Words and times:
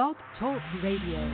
Blog 0.00 0.16
Talk 0.38 0.62
Radio. 0.82 1.30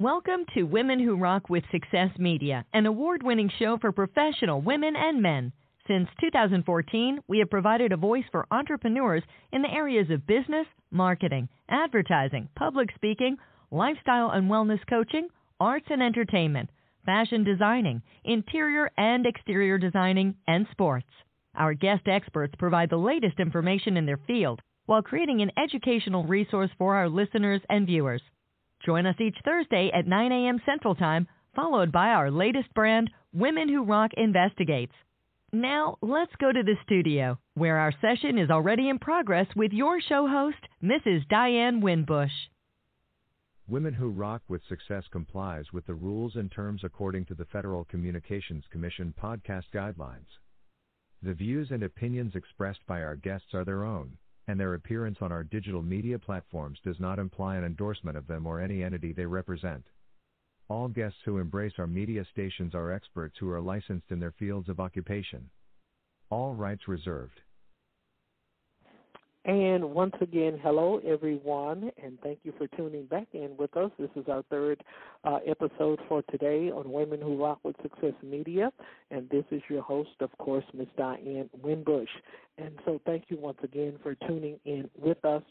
Welcome 0.00 0.46
to 0.54 0.62
Women 0.62 1.00
Who 1.00 1.16
Rock 1.16 1.50
with 1.50 1.64
Success 1.70 2.08
Media, 2.16 2.64
an 2.72 2.86
award 2.86 3.22
winning 3.22 3.50
show 3.58 3.76
for 3.76 3.92
professional 3.92 4.62
women 4.62 4.96
and 4.96 5.20
men. 5.20 5.52
Since 5.86 6.08
2014, 6.18 7.18
we 7.28 7.40
have 7.40 7.50
provided 7.50 7.92
a 7.92 7.98
voice 7.98 8.24
for 8.32 8.46
entrepreneurs 8.50 9.22
in 9.52 9.60
the 9.60 9.70
areas 9.70 10.08
of 10.08 10.26
business, 10.26 10.66
marketing, 10.90 11.46
advertising, 11.68 12.48
public 12.56 12.88
speaking, 12.94 13.36
lifestyle 13.70 14.30
and 14.30 14.50
wellness 14.50 14.80
coaching, 14.88 15.28
arts 15.60 15.88
and 15.90 16.02
entertainment, 16.02 16.70
fashion 17.04 17.44
designing, 17.44 18.00
interior 18.24 18.90
and 18.96 19.26
exterior 19.26 19.76
designing, 19.76 20.36
and 20.46 20.66
sports. 20.72 21.10
Our 21.54 21.74
guest 21.74 22.08
experts 22.08 22.54
provide 22.58 22.88
the 22.88 22.96
latest 22.96 23.38
information 23.38 23.98
in 23.98 24.06
their 24.06 24.20
field 24.26 24.62
while 24.88 25.02
creating 25.02 25.42
an 25.42 25.52
educational 25.58 26.24
resource 26.24 26.70
for 26.78 26.94
our 26.94 27.10
listeners 27.10 27.60
and 27.68 27.86
viewers. 27.86 28.22
Join 28.86 29.04
us 29.04 29.20
each 29.20 29.36
Thursday 29.44 29.90
at 29.92 30.06
9 30.06 30.32
a.m. 30.32 30.62
Central 30.64 30.94
Time, 30.94 31.28
followed 31.54 31.92
by 31.92 32.08
our 32.08 32.30
latest 32.30 32.72
brand, 32.72 33.10
Women 33.34 33.68
Who 33.68 33.84
Rock 33.84 34.12
Investigates. 34.16 34.94
Now, 35.52 35.98
let's 36.00 36.32
go 36.40 36.50
to 36.50 36.62
the 36.62 36.76
studio, 36.86 37.38
where 37.52 37.76
our 37.76 37.92
session 38.00 38.38
is 38.38 38.48
already 38.48 38.88
in 38.88 38.98
progress 38.98 39.46
with 39.54 39.72
your 39.72 40.00
show 40.00 40.26
host, 40.26 40.56
Mrs. 40.82 41.28
Diane 41.28 41.82
Winbush. 41.82 42.48
Women 43.68 43.92
Who 43.92 44.08
Rock 44.08 44.40
with 44.48 44.62
Success 44.70 45.04
complies 45.12 45.66
with 45.70 45.84
the 45.84 45.94
rules 45.94 46.34
and 46.36 46.50
terms 46.50 46.80
according 46.82 47.26
to 47.26 47.34
the 47.34 47.44
Federal 47.44 47.84
Communications 47.84 48.64
Commission 48.72 49.12
podcast 49.22 49.64
guidelines. 49.74 50.38
The 51.22 51.34
views 51.34 51.68
and 51.72 51.82
opinions 51.82 52.34
expressed 52.34 52.86
by 52.86 53.02
our 53.02 53.16
guests 53.16 53.52
are 53.52 53.66
their 53.66 53.84
own, 53.84 54.16
and 54.48 54.58
their 54.58 54.74
appearance 54.74 55.18
on 55.20 55.30
our 55.30 55.44
digital 55.44 55.82
media 55.82 56.18
platforms 56.18 56.80
does 56.82 56.98
not 56.98 57.18
imply 57.18 57.56
an 57.56 57.64
endorsement 57.64 58.16
of 58.16 58.26
them 58.26 58.46
or 58.46 58.60
any 58.60 58.82
entity 58.82 59.12
they 59.12 59.26
represent. 59.26 59.84
All 60.68 60.88
guests 60.88 61.18
who 61.24 61.38
embrace 61.38 61.74
our 61.78 61.86
media 61.86 62.24
stations 62.32 62.74
are 62.74 62.90
experts 62.90 63.36
who 63.38 63.50
are 63.50 63.60
licensed 63.60 64.10
in 64.10 64.18
their 64.18 64.32
fields 64.32 64.68
of 64.68 64.80
occupation. 64.80 65.50
All 66.30 66.54
rights 66.54 66.88
reserved. 66.88 67.40
And 69.44 69.94
once 69.94 70.14
again, 70.20 70.58
hello 70.62 71.00
everyone, 71.06 71.90
and 72.02 72.18
thank 72.22 72.40
you 72.42 72.52
for 72.58 72.66
tuning 72.76 73.06
back 73.06 73.28
in 73.32 73.56
with 73.56 73.74
us. 73.76 73.90
This 73.98 74.10
is 74.16 74.26
our 74.28 74.42
third 74.50 74.82
uh, 75.24 75.38
episode 75.46 76.00
for 76.08 76.22
today 76.30 76.70
on 76.70 76.90
Women 76.90 77.20
Who 77.20 77.42
Rock 77.42 77.60
with 77.62 77.76
Success 77.80 78.14
Media, 78.22 78.70
and 79.10 79.28
this 79.30 79.44
is 79.50 79.62
your 79.70 79.82
host, 79.82 80.10
of 80.20 80.36
course, 80.38 80.64
Ms. 80.74 80.88
Diane 80.98 81.48
Winbush. 81.62 82.08
And 82.58 82.72
so, 82.84 83.00
thank 83.06 83.24
you 83.28 83.38
once 83.38 83.58
again 83.62 83.98
for 84.02 84.16
tuning 84.26 84.58
in 84.64 84.90
with 85.00 85.24
us 85.24 85.42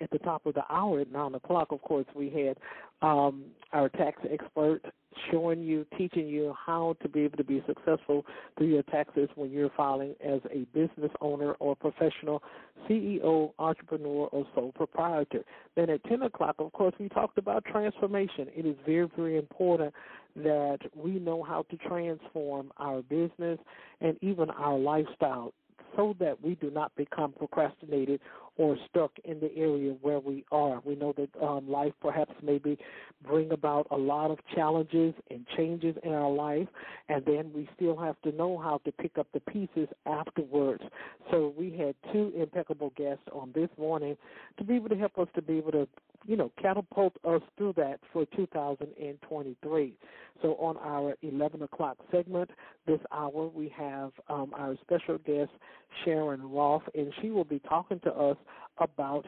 at 0.00 0.10
the 0.10 0.18
top 0.18 0.46
of 0.46 0.54
the 0.54 0.64
hour 0.70 1.00
at 1.00 1.12
nine 1.12 1.34
o'clock, 1.34 1.68
of 1.70 1.80
course, 1.82 2.06
we 2.14 2.30
had 2.30 2.56
um, 3.02 3.44
our 3.72 3.88
tax 3.88 4.20
expert 4.30 4.82
showing 5.30 5.62
you, 5.62 5.86
teaching 5.96 6.26
you 6.26 6.54
how 6.66 6.96
to 7.02 7.08
be 7.08 7.20
able 7.20 7.36
to 7.36 7.44
be 7.44 7.62
successful 7.66 8.24
through 8.56 8.68
your 8.68 8.82
taxes 8.84 9.28
when 9.34 9.50
you're 9.50 9.70
filing 9.76 10.14
as 10.24 10.40
a 10.52 10.64
business 10.72 11.10
owner 11.20 11.52
or 11.54 11.76
professional 11.76 12.42
CEO, 12.88 13.52
entrepreneur, 13.58 14.28
or 14.32 14.46
sole 14.54 14.72
proprietor. 14.72 15.44
Then 15.76 15.90
at 15.90 16.04
10 16.04 16.22
o'clock, 16.22 16.56
of 16.58 16.72
course, 16.72 16.94
we 16.98 17.08
talked 17.08 17.38
about 17.38 17.64
transformation. 17.64 18.48
It 18.54 18.66
is 18.66 18.76
very, 18.86 19.08
very 19.16 19.36
important 19.36 19.94
that 20.36 20.78
we 20.96 21.12
know 21.12 21.42
how 21.42 21.64
to 21.70 21.76
transform 21.76 22.72
our 22.78 23.02
business 23.02 23.58
and 24.00 24.16
even 24.20 24.50
our 24.50 24.76
lifestyle 24.76 25.52
so 25.96 26.16
that 26.18 26.42
we 26.42 26.56
do 26.56 26.70
not 26.70 26.94
become 26.96 27.32
procrastinated 27.32 28.20
or 28.56 28.76
stuck 28.88 29.12
in 29.24 29.40
the 29.40 29.54
area 29.56 29.92
where 30.00 30.20
we 30.20 30.44
are. 30.52 30.80
We 30.84 30.94
know 30.94 31.12
that 31.16 31.28
um, 31.42 31.68
life 31.68 31.92
perhaps 32.00 32.32
maybe 32.42 32.78
bring 33.26 33.50
about 33.52 33.86
a 33.90 33.96
lot 33.96 34.30
of 34.30 34.38
challenges 34.54 35.14
and 35.30 35.46
changes 35.56 35.96
in 36.02 36.12
our 36.12 36.30
life, 36.30 36.68
and 37.08 37.24
then 37.24 37.50
we 37.54 37.68
still 37.74 37.96
have 37.96 38.20
to 38.22 38.32
know 38.32 38.58
how 38.58 38.80
to 38.84 38.92
pick 38.92 39.18
up 39.18 39.26
the 39.32 39.40
pieces 39.40 39.88
afterwards. 40.06 40.82
So 41.30 41.54
we 41.56 41.76
had 41.76 41.94
two 42.12 42.32
impeccable 42.36 42.92
guests 42.96 43.24
on 43.32 43.52
this 43.54 43.70
morning 43.78 44.16
to 44.58 44.64
be 44.64 44.74
able 44.74 44.88
to 44.90 44.96
help 44.96 45.18
us 45.18 45.28
to 45.34 45.42
be 45.42 45.58
able 45.58 45.72
to, 45.72 45.88
you 46.26 46.36
know, 46.36 46.52
catapult 46.60 47.16
us 47.24 47.42
through 47.56 47.74
that 47.76 47.98
for 48.12 48.26
2023. 48.36 49.94
So 50.42 50.54
on 50.56 50.76
our 50.78 51.16
11 51.22 51.62
o'clock 51.62 51.96
segment 52.10 52.50
this 52.86 53.00
hour, 53.12 53.48
we 53.48 53.72
have 53.76 54.12
um, 54.28 54.52
our 54.54 54.76
special 54.82 55.18
guest 55.18 55.50
Sharon 56.04 56.42
Roth, 56.50 56.82
and 56.94 57.12
she 57.20 57.30
will 57.30 57.44
be 57.44 57.60
talking 57.60 58.00
to 58.00 58.12
us 58.12 58.36
about 58.78 59.26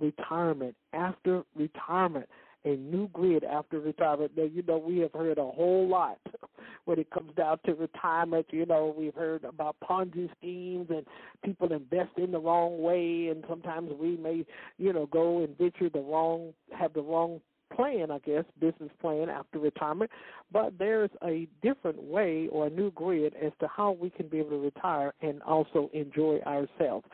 retirement, 0.00 0.74
after 0.92 1.42
retirement, 1.56 2.26
a 2.64 2.76
new 2.76 3.08
grid 3.08 3.44
after 3.44 3.80
retirement. 3.80 4.32
Now, 4.36 4.44
you 4.44 4.62
know, 4.62 4.78
we 4.78 4.98
have 4.98 5.12
heard 5.12 5.38
a 5.38 5.42
whole 5.44 5.88
lot 5.88 6.18
when 6.84 6.98
it 6.98 7.10
comes 7.10 7.34
down 7.34 7.58
to 7.66 7.74
retirement. 7.74 8.46
You 8.50 8.66
know, 8.66 8.94
we've 8.96 9.14
heard 9.14 9.44
about 9.44 9.76
Ponzi 9.82 10.30
schemes 10.38 10.86
and 10.90 11.04
people 11.44 11.72
invest 11.72 12.10
in 12.16 12.30
the 12.30 12.38
wrong 12.38 12.80
way, 12.80 13.28
and 13.30 13.44
sometimes 13.48 13.90
we 13.98 14.16
may, 14.16 14.44
you 14.78 14.92
know, 14.92 15.06
go 15.06 15.42
and 15.42 15.56
venture 15.58 15.90
the 15.90 16.00
wrong, 16.00 16.52
have 16.78 16.92
the 16.92 17.02
wrong 17.02 17.40
plan, 17.74 18.10
I 18.10 18.18
guess, 18.18 18.44
business 18.60 18.90
plan 19.00 19.28
after 19.28 19.58
retirement, 19.58 20.10
but 20.52 20.78
there's 20.78 21.10
a 21.24 21.48
different 21.62 22.02
way 22.02 22.48
or 22.50 22.66
a 22.66 22.70
new 22.70 22.90
grid 22.92 23.34
as 23.42 23.52
to 23.60 23.68
how 23.68 23.92
we 23.92 24.10
can 24.10 24.28
be 24.28 24.38
able 24.38 24.50
to 24.50 24.58
retire 24.58 25.12
and 25.22 25.42
also 25.42 25.90
enjoy 25.92 26.40
ourselves. 26.46 27.06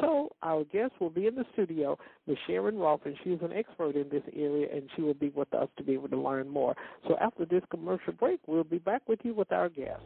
So 0.00 0.30
our 0.42 0.64
guest 0.64 0.92
will 1.00 1.10
be 1.10 1.26
in 1.26 1.34
the 1.34 1.44
studio, 1.52 1.98
Ms. 2.26 2.38
Sharon 2.46 2.78
Roth, 2.78 3.00
and 3.04 3.16
she's 3.22 3.38
an 3.42 3.52
expert 3.52 3.96
in 3.96 4.08
this 4.08 4.22
area, 4.34 4.68
and 4.74 4.88
she 4.94 5.02
will 5.02 5.14
be 5.14 5.30
with 5.30 5.52
us 5.54 5.68
to 5.76 5.84
be 5.84 5.92
able 5.94 6.08
to 6.08 6.18
learn 6.18 6.48
more. 6.48 6.74
So 7.08 7.16
after 7.20 7.44
this 7.44 7.62
commercial 7.70 8.12
break, 8.12 8.40
we'll 8.46 8.64
be 8.64 8.78
back 8.78 9.02
with 9.08 9.20
you 9.22 9.34
with 9.34 9.52
our 9.52 9.68
guests. 9.68 10.02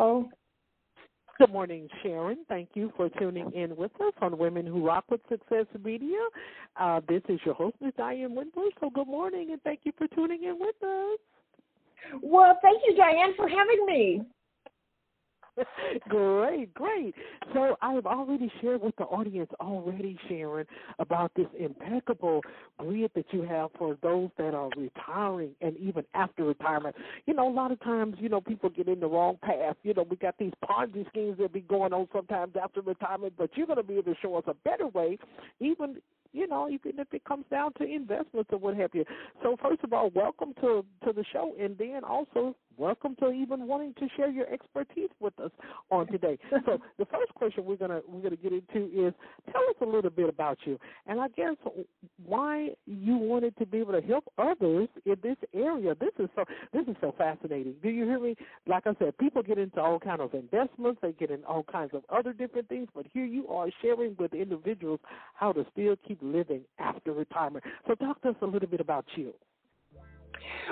Hello. 0.00 0.30
Good 1.38 1.52
morning, 1.52 1.86
Sharon. 2.02 2.38
Thank 2.48 2.70
you 2.72 2.90
for 2.96 3.10
tuning 3.10 3.52
in 3.52 3.76
with 3.76 3.90
us 4.00 4.14
on 4.22 4.38
Women 4.38 4.64
Who 4.64 4.86
Rock 4.86 5.04
with 5.10 5.20
Success 5.28 5.66
Media. 5.84 6.16
Uh, 6.74 7.02
this 7.06 7.20
is 7.28 7.38
your 7.44 7.52
host, 7.52 7.76
Ms. 7.82 7.92
Diane 7.98 8.30
Winbush. 8.30 8.72
So 8.80 8.88
good 8.88 9.08
morning, 9.08 9.50
and 9.52 9.60
thank 9.60 9.80
you 9.84 9.92
for 9.98 10.06
tuning 10.08 10.44
in 10.44 10.58
with 10.58 10.74
us. 10.82 11.18
Well, 12.22 12.58
thank 12.62 12.80
you, 12.86 12.96
Diane, 12.96 13.34
for 13.36 13.46
having 13.46 13.84
me. 13.84 14.22
great, 16.08 16.72
great. 16.74 17.14
So 17.54 17.76
I've 17.82 18.06
already 18.06 18.50
shared 18.60 18.82
with 18.82 18.96
the 18.96 19.04
audience 19.04 19.50
already, 19.60 20.18
Sharon, 20.28 20.66
about 20.98 21.32
this 21.36 21.46
impeccable 21.58 22.42
grid 22.78 23.10
that 23.14 23.26
you 23.32 23.42
have 23.42 23.70
for 23.78 23.96
those 24.02 24.30
that 24.38 24.54
are 24.54 24.70
retiring 24.76 25.50
and 25.60 25.76
even 25.76 26.04
after 26.14 26.44
retirement. 26.44 26.96
You 27.26 27.34
know, 27.34 27.48
a 27.48 27.52
lot 27.52 27.72
of 27.72 27.80
times, 27.80 28.16
you 28.18 28.28
know, 28.28 28.40
people 28.40 28.70
get 28.70 28.88
in 28.88 29.00
the 29.00 29.08
wrong 29.08 29.38
path. 29.42 29.76
You 29.82 29.94
know, 29.94 30.06
we 30.08 30.16
got 30.16 30.36
these 30.38 30.52
Ponzi 30.64 31.06
schemes 31.08 31.38
that 31.38 31.52
be 31.52 31.60
going 31.60 31.92
on 31.92 32.08
sometimes 32.12 32.54
after 32.60 32.80
retirement, 32.80 33.34
but 33.36 33.50
you're 33.54 33.66
going 33.66 33.78
to 33.78 33.82
be 33.82 33.94
able 33.94 34.14
to 34.14 34.20
show 34.20 34.36
us 34.36 34.44
a 34.46 34.54
better 34.54 34.86
way, 34.88 35.18
even 35.60 35.96
you 36.32 36.46
know, 36.46 36.68
even 36.68 36.98
if 36.98 37.12
it 37.12 37.24
comes 37.24 37.44
down 37.50 37.72
to 37.74 37.84
investments 37.84 38.50
or 38.52 38.58
what 38.58 38.76
have 38.76 38.90
you. 38.94 39.04
So 39.42 39.56
first 39.60 39.82
of 39.82 39.92
all, 39.92 40.10
welcome 40.14 40.54
to 40.60 40.84
to 41.04 41.12
the 41.12 41.24
show, 41.32 41.54
and 41.58 41.76
then 41.76 42.04
also 42.04 42.54
welcome 42.80 43.14
to 43.16 43.30
even 43.30 43.66
wanting 43.66 43.92
to 43.98 44.08
share 44.16 44.30
your 44.30 44.50
expertise 44.50 45.10
with 45.20 45.38
us 45.38 45.50
on 45.90 46.06
today. 46.06 46.38
so 46.64 46.78
the 46.98 47.04
first 47.04 47.32
question 47.34 47.66
we're 47.66 47.76
gonna 47.76 48.00
we're 48.08 48.22
gonna 48.22 48.36
get 48.36 48.52
into 48.52 48.86
is 48.86 49.12
tell 49.52 49.62
us 49.68 49.76
a 49.82 49.84
little 49.84 50.10
bit 50.10 50.28
about 50.30 50.56
you, 50.64 50.78
and 51.06 51.20
I 51.20 51.28
guess 51.28 51.56
why 52.24 52.70
you 52.86 53.16
wanted 53.16 53.54
to 53.58 53.66
be 53.66 53.78
able 53.78 53.92
to 53.92 54.00
help 54.00 54.24
others 54.38 54.88
in 55.04 55.16
this 55.22 55.36
area. 55.52 55.94
This 56.00 56.12
is 56.18 56.30
so 56.34 56.44
this 56.72 56.86
is 56.88 56.96
so 57.02 57.14
fascinating. 57.18 57.74
Do 57.82 57.90
you 57.90 58.04
hear 58.04 58.18
me? 58.18 58.34
Like 58.66 58.86
I 58.86 58.94
said, 58.98 59.16
people 59.18 59.42
get 59.42 59.58
into 59.58 59.80
all 59.80 60.00
kind 60.00 60.22
of 60.22 60.32
investments, 60.32 61.00
they 61.02 61.12
get 61.12 61.30
in 61.30 61.44
all 61.44 61.64
kinds 61.64 61.92
of 61.92 62.02
other 62.08 62.32
different 62.32 62.68
things, 62.68 62.88
but 62.94 63.04
here 63.12 63.26
you 63.26 63.46
are 63.48 63.68
sharing 63.82 64.16
with 64.18 64.32
individuals 64.32 65.00
how 65.34 65.52
to 65.52 65.66
still 65.72 65.96
keep 66.08 66.18
living 66.22 66.62
after 66.78 67.12
retirement. 67.12 67.62
So 67.86 67.94
talk 67.94 68.22
to 68.22 68.30
us 68.30 68.36
a 68.40 68.46
little 68.46 68.68
bit 68.68 68.80
about 68.80 69.04
you. 69.16 69.34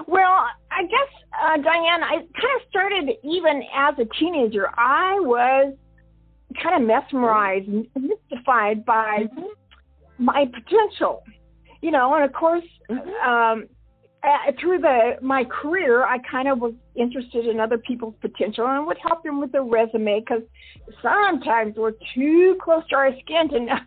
Well, 0.07 0.47
I 0.71 0.83
guess, 0.83 1.11
uh, 1.45 1.57
Diane, 1.57 2.03
I 2.03 2.17
kind 2.17 2.55
of 2.57 2.69
started 2.69 3.11
even 3.25 3.63
as 3.75 3.95
a 3.99 4.05
teenager. 4.19 4.69
I 4.77 5.19
was 5.21 5.75
kind 6.63 6.81
of 6.81 6.87
mesmerized, 6.87 7.69
and 7.69 7.87
mystified 7.97 8.85
by 8.85 9.25
mm-hmm. 9.25 10.25
my 10.25 10.47
potential, 10.47 11.23
you 11.83 11.91
know, 11.91 12.15
and 12.15 12.25
of 12.25 12.33
course, 12.33 12.65
mm-hmm. 12.91 13.29
um, 13.29 13.69
uh, 14.25 14.53
through 14.61 14.79
the 14.79 15.13
my 15.23 15.45
career, 15.45 16.05
I 16.05 16.19
kind 16.31 16.49
of 16.49 16.59
was 16.59 16.75
interested 16.97 17.47
in 17.47 17.61
other 17.61 17.79
people's 17.79 18.15
potential 18.21 18.67
and 18.67 18.87
would 18.87 18.99
help 18.99 19.23
them 19.23 19.41
with 19.41 19.53
their 19.53 19.63
resume 19.63 20.21
because 20.21 20.43
sometimes 21.03 21.77
we're 21.77 21.93
too 22.15 22.59
close 22.63 22.83
to 22.91 22.97
our 22.97 23.11
skin 23.21 23.49
to 23.51 23.61
know, 23.61 23.79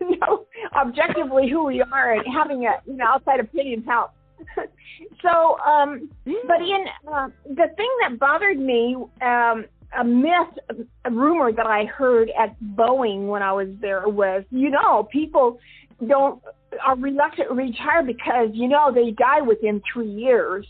know 0.00 0.46
objectively 0.74 1.50
who 1.50 1.64
we 1.64 1.82
are, 1.82 2.14
and 2.14 2.24
having 2.32 2.64
a 2.66 2.76
you 2.86 2.96
know 2.96 3.04
outside 3.06 3.40
opinions 3.40 3.84
helps. 3.86 4.15
so, 5.22 5.58
um, 5.60 6.10
but 6.24 6.60
in 6.60 6.84
uh, 7.12 7.28
the 7.48 7.66
thing 7.76 7.90
that 8.02 8.18
bothered 8.18 8.58
me, 8.58 8.96
um, 9.22 9.64
a 9.98 10.04
myth, 10.04 10.86
a 11.04 11.10
rumor 11.10 11.52
that 11.52 11.66
I 11.66 11.84
heard 11.84 12.30
at 12.38 12.56
Boeing 12.60 13.28
when 13.28 13.42
I 13.42 13.52
was 13.52 13.68
there 13.80 14.08
was, 14.08 14.44
you 14.50 14.70
know, 14.70 15.08
people 15.10 15.58
don't 16.06 16.42
are 16.84 16.96
reluctant 16.96 17.48
to 17.48 17.54
retire 17.54 18.02
because 18.04 18.48
you 18.52 18.68
know 18.68 18.92
they 18.92 19.12
die 19.12 19.40
within 19.40 19.80
three 19.92 20.10
years. 20.10 20.66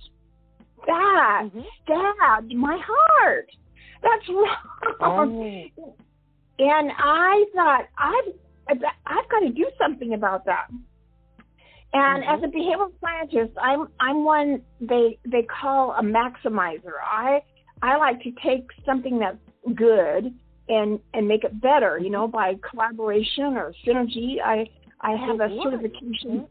That 0.86 1.42
mm-hmm. 1.46 1.60
stabbed 1.82 2.54
my 2.54 2.78
heart. 2.86 3.50
That's 4.02 4.28
wrong. 5.00 5.70
Oh. 5.78 5.94
And 6.58 6.90
I 6.96 7.44
thought 7.54 7.86
I've 7.98 8.78
I've 9.06 9.28
got 9.28 9.40
to 9.40 9.50
do 9.50 9.66
something 9.78 10.14
about 10.14 10.44
that. 10.46 10.68
And 11.96 12.24
mm-hmm. 12.24 12.44
as 12.44 12.50
a 12.50 12.52
behavioral 12.52 12.92
scientist, 13.00 13.56
I'm 13.60 13.88
I'm 14.00 14.24
one 14.24 14.60
they 14.80 15.18
they 15.24 15.42
call 15.42 15.92
a 15.92 16.02
maximizer. 16.02 16.92
I 17.02 17.40
I 17.80 17.96
like 17.96 18.22
to 18.22 18.32
take 18.44 18.66
something 18.84 19.18
that's 19.18 19.38
good 19.74 20.34
and 20.68 21.00
and 21.14 21.26
make 21.26 21.44
it 21.44 21.58
better. 21.60 21.98
You 21.98 22.10
know, 22.10 22.28
by 22.28 22.54
collaboration 22.68 23.56
or 23.56 23.72
synergy. 23.86 24.42
I 24.44 24.66
I 25.00 25.12
have 25.12 25.40
a 25.40 25.48
certification 25.62 26.46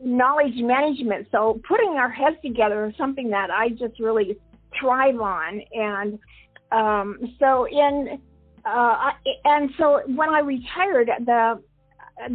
knowledge 0.00 0.54
management. 0.56 1.26
So 1.32 1.60
putting 1.68 1.90
our 1.98 2.10
heads 2.10 2.36
together 2.42 2.86
is 2.86 2.94
something 2.96 3.28
that 3.30 3.50
I 3.50 3.70
just 3.70 3.98
really 4.00 4.38
thrive 4.80 5.20
on. 5.20 5.60
And 5.74 6.18
um, 6.72 7.34
so 7.38 7.66
in 7.66 8.20
uh, 8.64 9.10
and 9.44 9.70
so 9.78 10.00
when 10.06 10.30
I 10.30 10.40
retired, 10.40 11.10
the 11.26 11.60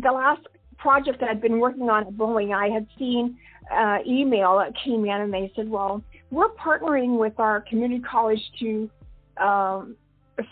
the 0.02 0.12
last 0.12 0.46
project 0.84 1.22
that 1.22 1.30
I'd 1.30 1.42
been 1.42 1.60
working 1.60 1.90
on 1.90 2.06
at 2.06 2.14
Boeing, 2.14 2.54
I 2.54 2.68
had 2.68 2.86
seen 3.00 3.38
uh, 3.74 4.00
email 4.06 4.58
that 4.60 4.74
came 4.84 5.06
in, 5.06 5.22
and 5.22 5.34
they 5.34 5.52
said, 5.56 5.70
"Well, 5.70 6.04
we're 6.30 6.50
partnering 6.50 7.18
with 7.18 7.40
our 7.40 7.62
community 7.62 8.04
college 8.04 8.42
to 8.60 8.90
um, 9.42 9.96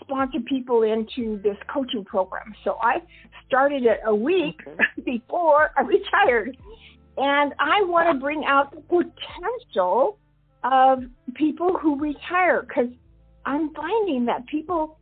sponsor 0.00 0.38
people 0.48 0.82
into 0.82 1.40
this 1.42 1.56
coaching 1.72 2.04
program." 2.04 2.54
So 2.64 2.78
I 2.82 3.02
started 3.46 3.84
it 3.84 4.00
a 4.06 4.14
week 4.14 4.58
okay. 4.66 4.82
before 5.04 5.70
I 5.76 5.82
retired, 5.82 6.56
and 7.18 7.52
I 7.58 7.82
want 7.82 8.12
to 8.12 8.18
bring 8.18 8.44
out 8.46 8.74
the 8.74 8.80
potential 8.80 10.18
of 10.64 11.00
people 11.34 11.76
who 11.78 12.00
retire 12.00 12.62
because 12.62 12.88
I'm 13.44 13.74
finding 13.74 14.24
that 14.26 14.46
people 14.46 14.98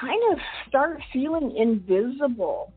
kind 0.00 0.20
of 0.32 0.38
start 0.68 1.00
feeling 1.12 1.56
invisible. 1.56 2.72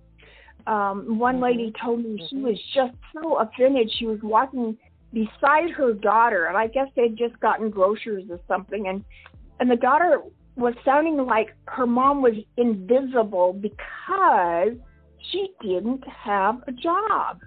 Um, 0.70 1.18
one 1.18 1.36
mm-hmm. 1.36 1.44
lady 1.44 1.74
told 1.84 2.06
me 2.06 2.24
she 2.30 2.36
mm-hmm. 2.36 2.46
was 2.46 2.60
just 2.76 2.94
so 3.12 3.40
offended. 3.40 3.92
She 3.98 4.06
was 4.06 4.20
walking 4.22 4.78
beside 5.12 5.72
her 5.76 5.94
daughter, 5.94 6.46
and 6.46 6.56
I 6.56 6.68
guess 6.68 6.88
they'd 6.96 7.18
just 7.18 7.40
gotten 7.40 7.72
groceries 7.72 8.28
or 8.30 8.40
something, 8.48 8.88
and 8.88 9.04
and 9.60 9.70
the 9.70 9.76
daughter 9.76 10.22
was 10.56 10.76
sounding 10.86 11.18
like 11.18 11.56
her 11.66 11.88
mom 11.88 12.22
was 12.22 12.36
invisible 12.58 13.54
because 13.54 14.78
she 15.32 15.50
didn't 15.60 16.04
have 16.08 16.62
a 16.68 16.72
job, 16.72 17.40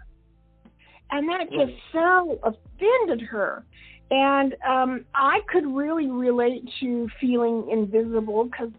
and 1.13 1.29
that 1.29 1.49
just 1.53 1.79
so 1.93 2.41
offended 2.43 3.21
her. 3.29 3.65
And 4.11 4.57
um, 4.69 5.05
I 5.15 5.41
could 5.49 5.65
really 5.65 6.11
relate 6.11 6.69
to 6.81 7.09
feeling 7.21 7.69
invisible 7.71 8.45
because 8.45 8.73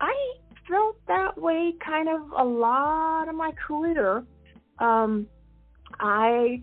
I 0.00 0.14
felt 0.68 0.96
that 1.06 1.40
way 1.40 1.74
kind 1.84 2.08
of 2.08 2.20
a 2.36 2.44
lot 2.44 3.28
of 3.28 3.34
my 3.34 3.52
career. 3.66 4.24
Um, 4.78 5.26
I, 6.00 6.62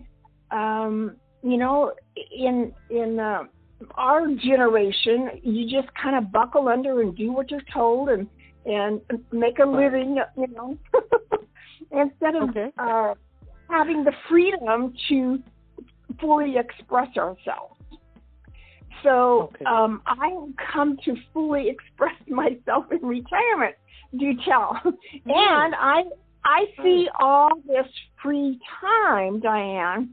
um, 0.50 1.16
you 1.42 1.56
know, 1.56 1.92
in 2.36 2.72
in 2.90 3.18
uh, 3.18 3.44
our 3.94 4.26
generation, 4.34 5.30
you 5.42 5.64
just 5.64 5.92
kind 5.94 6.16
of 6.16 6.30
buckle 6.32 6.68
under 6.68 7.00
and 7.00 7.16
do 7.16 7.32
what 7.32 7.50
you're 7.50 7.60
told 7.72 8.08
and 8.08 8.28
and 8.64 9.00
make 9.32 9.58
a 9.58 9.66
living, 9.66 10.18
you 10.36 10.46
know, 10.48 10.78
instead 11.90 12.36
of 12.36 12.50
okay. 12.50 12.70
uh, 12.78 13.14
having 13.68 14.04
the 14.04 14.12
freedom 14.28 14.94
to 15.08 15.42
fully 16.20 16.56
express 16.56 17.08
ourselves. 17.16 17.74
So 19.02 19.50
okay. 19.54 19.64
um, 19.64 20.00
I 20.06 20.30
come 20.72 20.96
to 21.04 21.16
fully 21.32 21.68
express 21.74 22.14
myself 22.28 22.86
in 22.92 23.00
retirement. 23.06 23.74
Do 24.18 24.32
tell, 24.44 24.78
and 24.84 25.74
I 25.74 26.02
I 26.44 26.64
see 26.82 27.08
mm. 27.08 27.20
all 27.20 27.50
this 27.66 27.86
free 28.22 28.58
time, 28.80 29.40
Diane, 29.40 30.10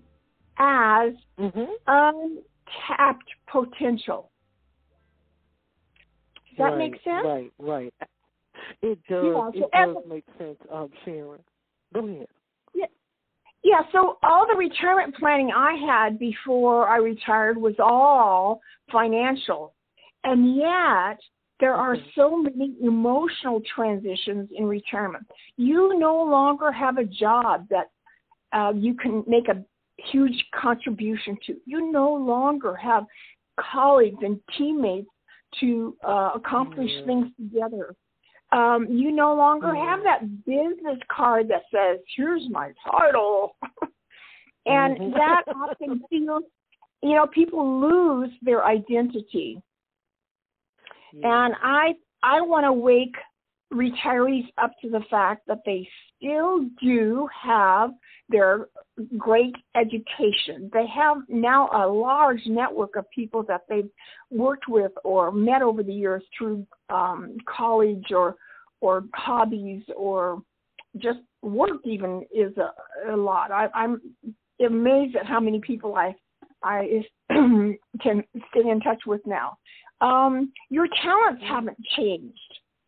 as 0.58 1.14
mm-hmm. 1.40 1.66
untapped 1.88 3.30
potential. 3.52 4.32
Does 6.50 6.58
that 6.58 6.64
right, 6.64 6.78
make 6.78 6.94
sense? 7.04 7.26
Right, 7.26 7.52
right. 7.60 7.94
It 8.82 9.00
does. 9.10 9.26
Yeah, 9.26 9.32
so 9.32 9.70
it 9.74 9.94
does 9.94 10.04
make 10.08 10.26
sense, 10.38 10.58
um, 10.72 10.90
Sharon. 11.06 11.40
Go 11.94 12.06
ahead. 12.08 12.28
Yeah, 12.74 12.86
Yeah, 13.64 13.82
so 13.92 14.18
all 14.24 14.46
the 14.48 14.56
retirement 14.58 15.16
planning 15.16 15.52
I 15.56 15.74
had 15.76 16.20
before 16.20 16.88
I 16.88 16.98
retired 16.98 17.58
was 17.58 17.76
all 17.80 18.62
financial. 18.92 19.74
And 20.24 20.56
yet, 20.56 21.20
there 21.60 21.76
are 21.76 21.98
so 22.16 22.38
many 22.38 22.76
emotional 22.82 23.62
transitions 23.76 24.50
in 24.56 24.66
retirement. 24.66 25.26
You 25.58 25.98
no 26.00 26.24
longer 26.24 26.72
have 26.72 26.98
a 26.98 27.04
job 27.04 27.68
that 27.70 27.90
uh, 28.54 28.74
you 28.76 28.94
can 28.94 29.24
make 29.28 29.48
a 29.50 29.64
huge 30.12 30.46
contribution 30.60 31.38
to. 31.48 31.56
You 31.66 31.92
no 31.92 32.14
longer 32.14 32.76
have 32.76 33.06
colleagues 33.60 34.20
and 34.22 34.40
teammates 34.58 35.10
to 35.60 35.96
uh, 36.08 36.32
accomplish 36.36 36.92
things 37.06 37.28
together. 37.38 37.96
Um, 38.52 38.88
you 38.90 39.12
no 39.12 39.36
longer 39.36 39.76
have 39.76 40.00
that 40.04 40.46
business 40.46 40.98
card 41.12 41.50
that 41.50 41.64
says, 41.72 42.00
"Here's 42.16 42.48
my 42.50 42.72
title," 42.90 43.56
and 44.66 44.98
mm-hmm. 44.98 45.12
that 45.12 45.44
often 45.56 46.02
feels, 46.10 46.44
you 47.04 47.16
know, 47.16 47.28
people 47.28 47.80
lose 47.80 48.32
their 48.42 48.66
identity. 48.66 49.62
And 51.14 51.56
I 51.62 51.94
I 52.24 52.42
want 52.42 52.66
to 52.66 52.74
wake 52.74 53.16
retirees 53.74 54.48
up 54.58 54.72
to 54.82 54.90
the 54.90 55.02
fact 55.10 55.48
that 55.48 55.60
they 55.66 55.88
still 56.18 56.66
do 56.82 57.28
have 57.42 57.92
their 58.30 58.68
great 59.18 59.56
education. 59.76 60.70
They 60.74 60.86
have 60.88 61.18
now 61.28 61.70
a 61.72 61.88
large 61.88 62.42
network 62.46 62.96
of 62.96 63.06
people 63.14 63.44
that 63.44 63.62
they've 63.70 63.90
worked 64.32 64.68
with 64.68 64.92
or 65.04 65.32
met 65.32 65.62
over 65.62 65.84
the 65.84 65.94
years 65.94 66.24
through 66.38 66.66
um, 66.90 67.38
college 67.46 68.12
or 68.12 68.36
or 68.82 69.04
hobbies 69.14 69.84
or 69.96 70.42
just 70.98 71.20
work. 71.42 71.78
Even 71.86 72.24
is 72.34 72.54
a, 72.58 73.14
a 73.14 73.16
lot. 73.16 73.52
I, 73.52 73.68
I'm 73.74 74.02
amazed 74.66 75.16
at 75.16 75.26
how 75.26 75.40
many 75.40 75.60
people 75.60 75.96
I 75.96 76.16
I 76.64 77.04
can 77.32 78.24
stay 78.52 78.70
in 78.70 78.80
touch 78.82 79.04
with 79.06 79.22
now. 79.26 79.58
Um, 80.02 80.52
your 80.70 80.88
talents 81.02 81.42
haven't 81.48 81.78
changed 81.98 82.40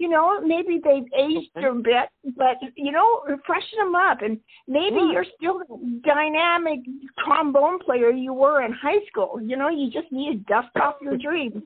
you 0.01 0.09
know, 0.09 0.41
maybe 0.41 0.81
they've 0.83 1.05
aged 1.15 1.51
a 1.57 1.73
bit, 1.75 2.09
but 2.35 2.57
you 2.75 2.91
know, 2.91 3.21
freshen 3.45 3.77
them 3.77 3.93
up, 3.93 4.23
and 4.23 4.39
maybe 4.67 4.95
yeah. 4.95 5.11
you're 5.11 5.25
still 5.37 5.59
the 5.59 6.01
dynamic 6.03 6.79
trombone 7.23 7.77
player 7.77 8.09
you 8.09 8.33
were 8.33 8.65
in 8.65 8.73
high 8.73 9.05
school. 9.07 9.39
You 9.39 9.57
know, 9.57 9.69
you 9.69 9.91
just 9.91 10.11
need 10.11 10.31
to 10.31 10.43
dust 10.51 10.75
off 10.81 10.95
your 11.03 11.17
dreams. 11.19 11.61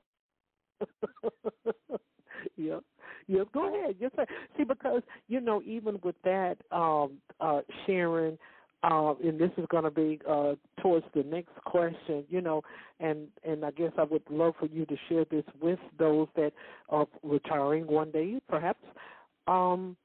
yep. 2.57 2.83
Yeah, 3.27 3.43
go 3.53 3.73
ahead. 3.73 3.95
Yes, 4.01 4.11
sir. 4.17 4.25
See, 4.57 4.65
because 4.65 5.01
you 5.29 5.39
know, 5.39 5.61
even 5.65 5.97
with 6.03 6.15
that, 6.25 6.57
um, 6.73 7.13
uh, 7.39 7.61
Sharon, 7.85 8.37
uh, 8.85 9.15
and 9.23 9.39
this 9.39 9.49
is 9.57 9.65
going 9.69 9.83
to 9.83 9.89
be 9.89 10.19
uh, 10.29 10.53
towards 10.79 11.05
the 11.15 11.23
next 11.23 11.55
question, 11.65 12.23
you 12.29 12.39
know, 12.39 12.61
and 12.99 13.27
and 13.43 13.65
I 13.65 13.71
guess 13.71 13.91
I 13.97 14.03
would 14.03 14.21
love 14.29 14.53
for 14.59 14.67
you 14.67 14.85
to 14.85 14.95
share 15.09 15.25
this 15.25 15.43
with 15.59 15.79
those 15.97 16.27
that 16.35 16.51
are 16.89 17.07
retiring 17.23 17.87
one 17.87 18.11
day, 18.11 18.39
perhaps, 18.47 18.83
um, 19.47 19.97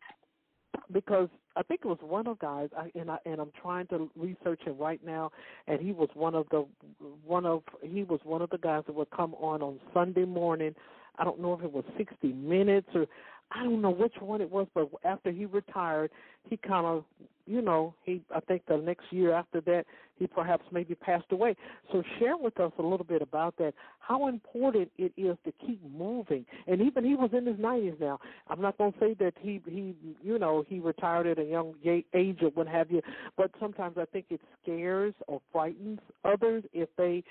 because 0.92 1.28
I 1.56 1.62
think 1.62 1.80
it 1.84 1.88
was 1.88 1.99
one 2.00 2.26
of 2.26 2.38
guys, 2.38 2.70
I, 2.76 2.90
and 2.99 3.10
I 3.10 3.18
and 3.26 3.38
I'm 3.38 3.52
trying 3.60 3.87
to 3.88 4.10
research 4.16 4.62
him 4.64 4.78
right 4.78 5.00
now, 5.04 5.30
and 5.66 5.78
he 5.78 5.92
was 5.92 6.08
one 6.14 6.34
of 6.34 6.46
the 6.50 6.64
one 7.26 7.44
of 7.44 7.62
he 7.82 8.04
was 8.04 8.20
one 8.25 8.40
of 8.40 8.49
the 8.49 8.58
guys 8.58 8.84
that 8.87 8.94
would 8.94 9.10
come 9.10 9.34
on 9.34 9.60
on 9.60 9.78
Sunday 9.92 10.25
morning. 10.25 10.75
I 11.18 11.25
don't 11.25 11.40
know 11.40 11.52
if 11.52 11.62
it 11.62 11.70
was 11.70 11.84
60 11.99 12.32
Minutes 12.32 12.88
or 12.94 13.06
I 13.52 13.64
don't 13.64 13.83
know 13.83 13.90
which 13.90 14.14
one 14.21 14.40
it 14.40 14.50
was, 14.50 14.66
but 14.75 14.88
after 15.04 15.30
he 15.30 15.45
retired, 15.47 16.11
he 16.49 16.57
kind 16.57 16.87
of, 16.87 17.04
you 17.47 17.62
know, 17.62 17.95
he 18.04 18.23
I 18.35 18.40
think 18.40 18.62
the 18.66 18.76
next 18.76 19.04
year 19.11 19.33
after 19.33 19.61
that, 19.62 19.85
he 20.16 20.26
perhaps 20.26 20.62
maybe 20.71 20.95
passed 20.95 21.33
away. 21.33 21.57
So 21.90 22.02
share 22.19 22.37
with 22.37 22.61
us 22.61 22.73
a 22.78 22.83
little 22.83 23.07
bit 23.07 23.23
about 23.23 23.57
that. 23.57 23.75
How 23.99 24.28
important 24.28 24.90
it 24.99 25.12
is 25.16 25.37
to 25.45 25.52
keep 25.66 25.80
moving, 25.92 26.47
and 26.69 26.80
even 26.80 27.04
he 27.04 27.14
was 27.14 27.30
in 27.33 27.47
his 27.47 27.59
nineties 27.59 27.95
now. 28.00 28.21
I'm 28.49 28.61
not 28.61 28.78
going 28.78 28.92
to 28.92 28.99
say 29.00 29.14
that 29.14 29.35
he 29.40 29.61
he 29.66 29.97
you 30.23 30.38
know 30.38 30.64
he 30.69 30.78
retired 30.78 31.26
at 31.26 31.38
a 31.38 31.45
young 31.45 31.75
age 32.14 32.38
or 32.42 32.50
what 32.50 32.69
have 32.69 32.90
you, 32.90 33.02
but 33.37 33.50
sometimes 33.59 33.97
I 33.99 34.04
think 34.04 34.26
it 34.30 34.40
scares 34.62 35.14
or 35.26 35.40
frightens 35.50 35.99
others 36.25 36.62
if 36.73 36.88
they 36.97 37.25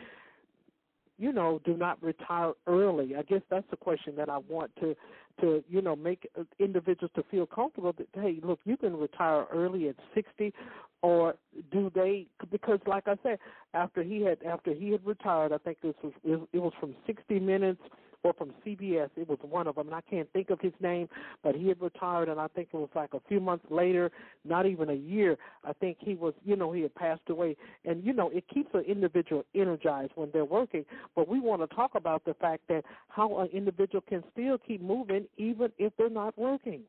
you 1.20 1.34
know, 1.34 1.62
do 1.66 1.76
not 1.76 2.02
retire 2.02 2.54
early? 2.66 3.16
I 3.16 3.24
guess 3.24 3.42
that's 3.50 3.70
the 3.70 3.78
question 3.78 4.16
that 4.16 4.30
I 4.30 4.38
want 4.38 4.72
to 4.80 4.96
to 5.42 5.64
you 5.70 5.82
know 5.82 5.96
make 5.96 6.28
uh, 6.38 6.44
individuals 6.60 7.12
to 7.16 7.24
feel 7.30 7.46
comfortable 7.46 7.94
that 7.98 8.08
hey 8.14 8.40
look 8.44 8.60
you 8.66 8.78
can 8.78 8.96
retire 8.98 9.46
early 9.54 9.88
at 9.88 9.96
60 10.14 10.54
or 11.02 11.36
do 11.72 11.90
they 11.96 12.28
because 12.52 12.80
like 12.86 13.08
i 13.08 13.16
said 13.24 13.40
after 13.74 14.04
he 14.04 14.22
had 14.22 14.38
after 14.44 14.74
he 14.74 14.92
had 14.92 15.06
retired 15.06 15.54
i 15.54 15.58
think 15.58 15.78
this 15.82 15.94
was 16.04 16.14
it 16.26 16.60
was 16.60 16.74
from 16.80 16.96
60 17.08 17.40
minutes 17.40 17.82
or 18.24 18.34
from 18.34 18.52
CBS. 18.66 19.10
It 19.16 19.28
was 19.28 19.40
one 19.42 19.68
of 19.68 19.76
them, 19.76 19.88
and 19.88 19.96
I 19.96 20.02
can't 20.02 20.32
think 20.34 20.50
of 20.50 20.60
his 20.60 20.74
name, 20.82 21.08
but 21.44 21.56
he 21.56 21.68
had 21.68 21.82
retired, 21.82 22.30
and 22.30 22.40
I 22.40 22.48
think 22.48 22.70
it 22.74 22.78
was 22.78 22.90
like 22.96 23.14
a 23.14 23.22
few 23.28 23.40
months 23.40 23.66
later, 23.70 24.12
not 24.46 24.66
even 24.66 24.90
a 24.90 24.94
year. 24.94 25.38
I 25.64 25.74
think 25.74 25.98
he 26.00 26.16
was, 26.16 26.34
you 26.44 26.56
know, 26.56 26.72
he 26.72 26.82
had 26.82 26.96
passed 26.96 27.22
away, 27.30 27.56
and 27.86 28.04
you 28.04 28.14
know, 28.14 28.30
it 28.30 28.46
keeps 28.54 28.70
an 28.74 28.82
individual 28.82 29.46
energized 29.56 30.12
when 30.16 30.30
they're 30.32 30.46
working. 30.46 30.86
But 31.16 31.28
we 31.28 31.40
want 31.40 31.62
to 31.62 31.76
talk 31.76 31.96
about 31.96 32.26
the 32.26 32.34
fact 32.36 32.64
that 32.70 32.84
how 33.08 33.40
an 33.40 33.48
individual 33.54 34.02
can 34.08 34.24
still 34.32 34.58
keep 34.58 34.82
moving 34.82 35.26
even 35.38 35.72
if 35.78 35.94
they're 35.98 36.10
not 36.10 36.38
working. 36.38 36.82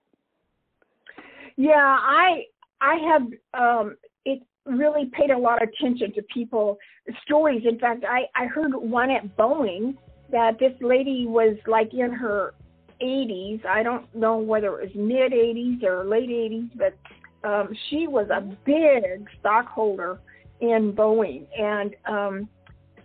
Yeah, 1.57 1.75
I 1.77 2.45
I 2.81 2.95
have 3.13 3.23
um 3.55 3.97
it 4.25 4.43
really 4.67 5.11
paid 5.13 5.31
a 5.31 5.39
lot 5.39 5.63
of 5.63 5.69
attention 5.69 6.13
to 6.15 6.23
people 6.23 6.79
stories. 7.23 7.63
In 7.69 7.79
fact, 7.79 8.05
I 8.09 8.23
I 8.35 8.47
heard 8.47 8.75
one 8.75 9.11
at 9.11 9.37
Boeing 9.37 9.97
that 10.33 10.59
this 10.59 10.73
lady 10.81 11.27
was 11.27 11.57
like 11.67 11.93
in 11.93 12.13
her 12.13 12.55
80s. 13.03 13.65
I 13.65 13.83
don't 13.83 14.13
know 14.15 14.39
whether 14.39 14.81
it 14.81 14.89
was 14.89 14.95
mid 14.95 15.33
80s 15.33 15.83
or 15.83 16.05
late 16.05 16.29
80s, 16.29 16.71
but 16.77 17.49
um, 17.49 17.75
she 17.89 18.07
was 18.07 18.29
a 18.31 18.41
big 18.65 19.29
stockholder 19.39 20.21
in 20.61 20.93
Boeing. 20.93 21.47
And 21.59 21.95
um, 22.07 22.49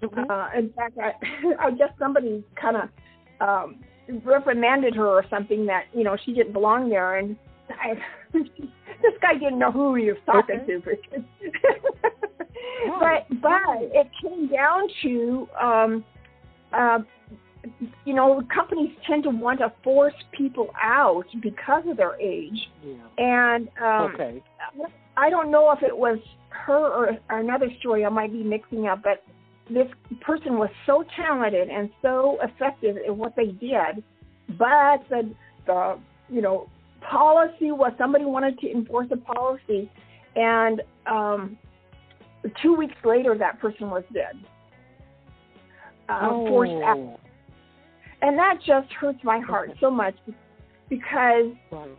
mm-hmm. 0.01 0.29
uh, 0.29 0.49
in 0.57 0.71
fact, 0.73 0.97
I, 0.97 1.13
I 1.67 1.71
guess 1.71 1.89
somebody 1.97 2.43
kind 2.59 2.77
of 2.77 2.89
um, 3.41 3.79
reprimanded 4.23 4.95
her 4.95 5.07
or 5.07 5.25
something 5.29 5.65
that 5.65 5.85
you 5.93 6.03
know 6.03 6.17
she 6.25 6.33
didn't 6.33 6.53
belong 6.53 6.89
there. 6.89 7.17
And 7.17 7.35
I, 7.69 7.93
this 8.33 9.13
guy 9.21 9.33
didn't 9.33 9.59
know 9.59 9.71
who 9.71 9.95
he 9.95 10.05
was 10.05 10.17
talking 10.25 10.59
okay. 10.61 10.81
to. 10.81 10.97
but 12.99 13.41
but 13.41 13.79
it 13.79 14.09
came 14.21 14.47
down 14.47 14.87
to 15.03 15.49
um, 15.61 16.05
uh, 16.73 16.99
you 18.05 18.13
know, 18.13 18.41
companies 18.53 18.91
tend 19.07 19.23
to 19.23 19.29
want 19.29 19.59
to 19.59 19.71
force 19.83 20.13
people 20.37 20.69
out 20.81 21.25
because 21.41 21.83
of 21.87 21.97
their 21.97 22.19
age. 22.19 22.57
Yeah. 22.83 22.93
And 23.17 23.69
um, 23.81 24.13
okay. 24.13 24.43
I 25.17 25.29
don't 25.29 25.51
know 25.51 25.71
if 25.71 25.81
it 25.83 25.95
was 25.95 26.19
her 26.49 26.87
or, 26.87 27.17
or 27.29 27.39
another 27.39 27.67
story 27.79 28.05
I 28.05 28.09
might 28.09 28.31
be 28.31 28.43
mixing 28.43 28.87
up, 28.87 29.01
but 29.03 29.23
this 29.69 29.87
person 30.21 30.57
was 30.57 30.69
so 30.85 31.03
talented 31.15 31.69
and 31.69 31.89
so 32.01 32.37
effective 32.43 32.97
in 33.05 33.17
what 33.17 33.35
they 33.35 33.47
did, 33.47 34.03
but 34.49 35.03
the 35.09 35.31
the 35.65 35.97
you 36.29 36.41
know 36.41 36.69
policy 37.01 37.71
was 37.71 37.91
somebody 37.97 38.25
wanted 38.25 38.59
to 38.59 38.69
enforce 38.69 39.07
a 39.11 39.17
policy, 39.17 39.89
and 40.35 40.81
um, 41.07 41.57
two 42.61 42.75
weeks 42.75 42.95
later 43.03 43.35
that 43.37 43.59
person 43.59 43.89
was 43.89 44.03
dead. 44.13 44.35
Uh, 46.07 46.19
oh. 46.29 46.47
Forced 46.47 46.83
out 46.83 47.19
and 48.25 48.37
that 48.39 48.57
just 48.65 48.91
hurts 48.93 49.19
my 49.23 49.39
heart 49.39 49.69
so 49.79 49.91
much 49.91 50.15
because 50.89 51.51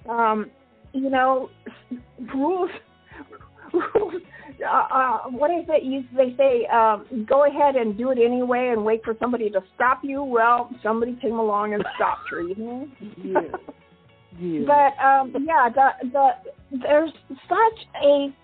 um 0.08 0.50
you 0.92 1.08
know 1.08 1.48
rules 2.34 2.70
rules 3.72 4.22
uh, 4.64 4.94
uh 4.94 5.18
what 5.30 5.50
is 5.50 5.64
it 5.68 5.84
you 5.84 6.02
they 6.16 6.34
say 6.36 6.66
um 6.66 7.24
go 7.28 7.46
ahead 7.46 7.76
and 7.76 7.96
do 7.96 8.10
it 8.10 8.18
anyway 8.18 8.70
and 8.72 8.84
wait 8.84 9.04
for 9.04 9.14
somebody 9.20 9.48
to 9.48 9.62
stop 9.74 10.00
you 10.02 10.22
well 10.22 10.68
somebody 10.82 11.16
came 11.22 11.38
along 11.38 11.74
and 11.74 11.84
stopped 11.94 12.28
her 12.30 12.42
you 12.42 12.56
know 12.56 12.88
yeah. 13.22 13.40
yeah. 14.40 14.60
but 14.66 15.04
um 15.04 15.46
yeah 15.46 15.68
the 15.68 16.08
the 16.10 16.28
there's 16.82 17.12
such 17.48 18.02
a 18.02 18.34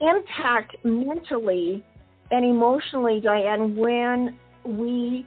impact 0.00 0.76
mentally 0.84 1.82
and 2.30 2.44
emotionally 2.44 3.20
diane 3.20 3.74
when 3.74 4.38
we 4.64 5.26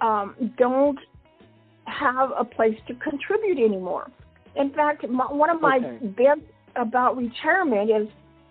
um, 0.00 0.52
don't 0.56 0.98
have 1.86 2.30
a 2.38 2.44
place 2.44 2.76
to 2.88 2.94
contribute 2.94 3.58
anymore. 3.58 4.10
In 4.56 4.72
fact, 4.72 5.08
my, 5.08 5.24
one 5.24 5.50
of 5.50 5.60
my 5.60 5.78
okay. 5.78 6.06
bits 6.06 6.46
about 6.76 7.16
retirement 7.16 7.90
is 7.90 8.08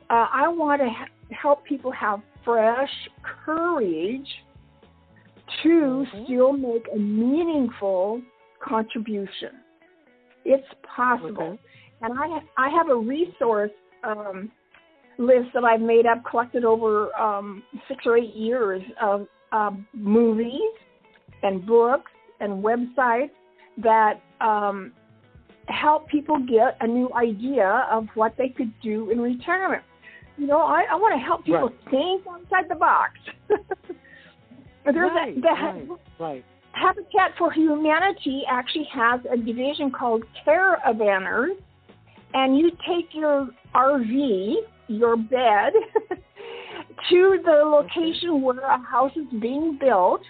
uh, 0.09 0.27
I 0.31 0.47
want 0.47 0.81
to 0.81 0.89
ha- 0.89 1.07
help 1.31 1.65
people 1.65 1.91
have 1.91 2.21
fresh 2.43 2.89
courage 3.45 4.27
to 5.63 5.69
mm-hmm. 5.69 6.23
still 6.23 6.53
make 6.53 6.85
a 6.93 6.97
meaningful 6.97 8.21
contribution. 8.63 9.51
It's 10.45 10.67
possible. 10.95 11.43
Okay. 11.43 11.59
And 12.01 12.17
I, 12.17 12.39
I 12.57 12.69
have 12.69 12.89
a 12.89 12.95
resource 12.95 13.71
um, 14.03 14.51
list 15.17 15.49
that 15.53 15.63
I've 15.63 15.81
made 15.81 16.05
up, 16.05 16.23
collected 16.29 16.63
over 16.63 17.13
um, 17.15 17.61
six 17.87 18.05
or 18.05 18.17
eight 18.17 18.33
years 18.33 18.81
of 19.01 19.27
uh, 19.51 19.71
movies 19.93 20.71
and 21.43 21.65
books 21.65 22.11
and 22.39 22.63
websites 22.63 23.31
that 23.77 24.21
um, 24.41 24.91
help 25.67 26.07
people 26.07 26.37
get 26.39 26.77
a 26.81 26.87
new 26.87 27.09
idea 27.13 27.87
of 27.91 28.07
what 28.15 28.33
they 28.37 28.49
could 28.49 28.71
do 28.81 29.09
in 29.09 29.19
retirement. 29.19 29.83
You 30.37 30.47
know, 30.47 30.59
I, 30.59 30.85
I 30.91 30.95
want 30.95 31.13
to 31.19 31.23
help 31.23 31.45
people 31.45 31.67
right. 31.67 31.91
think 31.91 32.27
outside 32.27 32.69
the 32.69 32.75
box. 32.75 33.13
There's 34.85 35.11
right, 35.13 35.37
a, 35.37 35.41
the, 35.41 35.47
right, 35.47 35.87
right. 36.19 36.45
Habitat 36.71 37.31
for 37.37 37.51
Humanity 37.51 38.43
actually 38.49 38.87
has 38.93 39.19
a 39.31 39.37
division 39.37 39.91
called 39.91 40.23
Caravanners, 40.47 41.55
and 42.33 42.57
you 42.57 42.71
take 42.87 43.13
your 43.13 43.49
RV, 43.75 44.53
your 44.87 45.17
bed, 45.17 45.73
to 47.09 47.39
the 47.43 47.63
location 47.65 48.41
where 48.41 48.59
a 48.59 48.77
house 48.77 49.11
is 49.15 49.41
being 49.41 49.77
built 49.79 50.21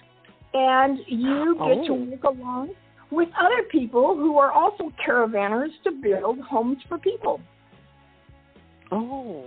and 0.54 0.98
you 1.06 1.54
get 1.54 1.78
oh. 1.78 1.86
to 1.86 1.94
work 1.94 2.24
along 2.24 2.70
with 3.10 3.28
other 3.38 3.62
people 3.70 4.16
who 4.16 4.38
are 4.38 4.52
also 4.52 4.92
caravanners 5.06 5.70
to 5.84 5.90
build 5.90 6.38
homes 6.40 6.78
for 6.88 6.98
people. 6.98 7.40
Oh, 8.92 9.46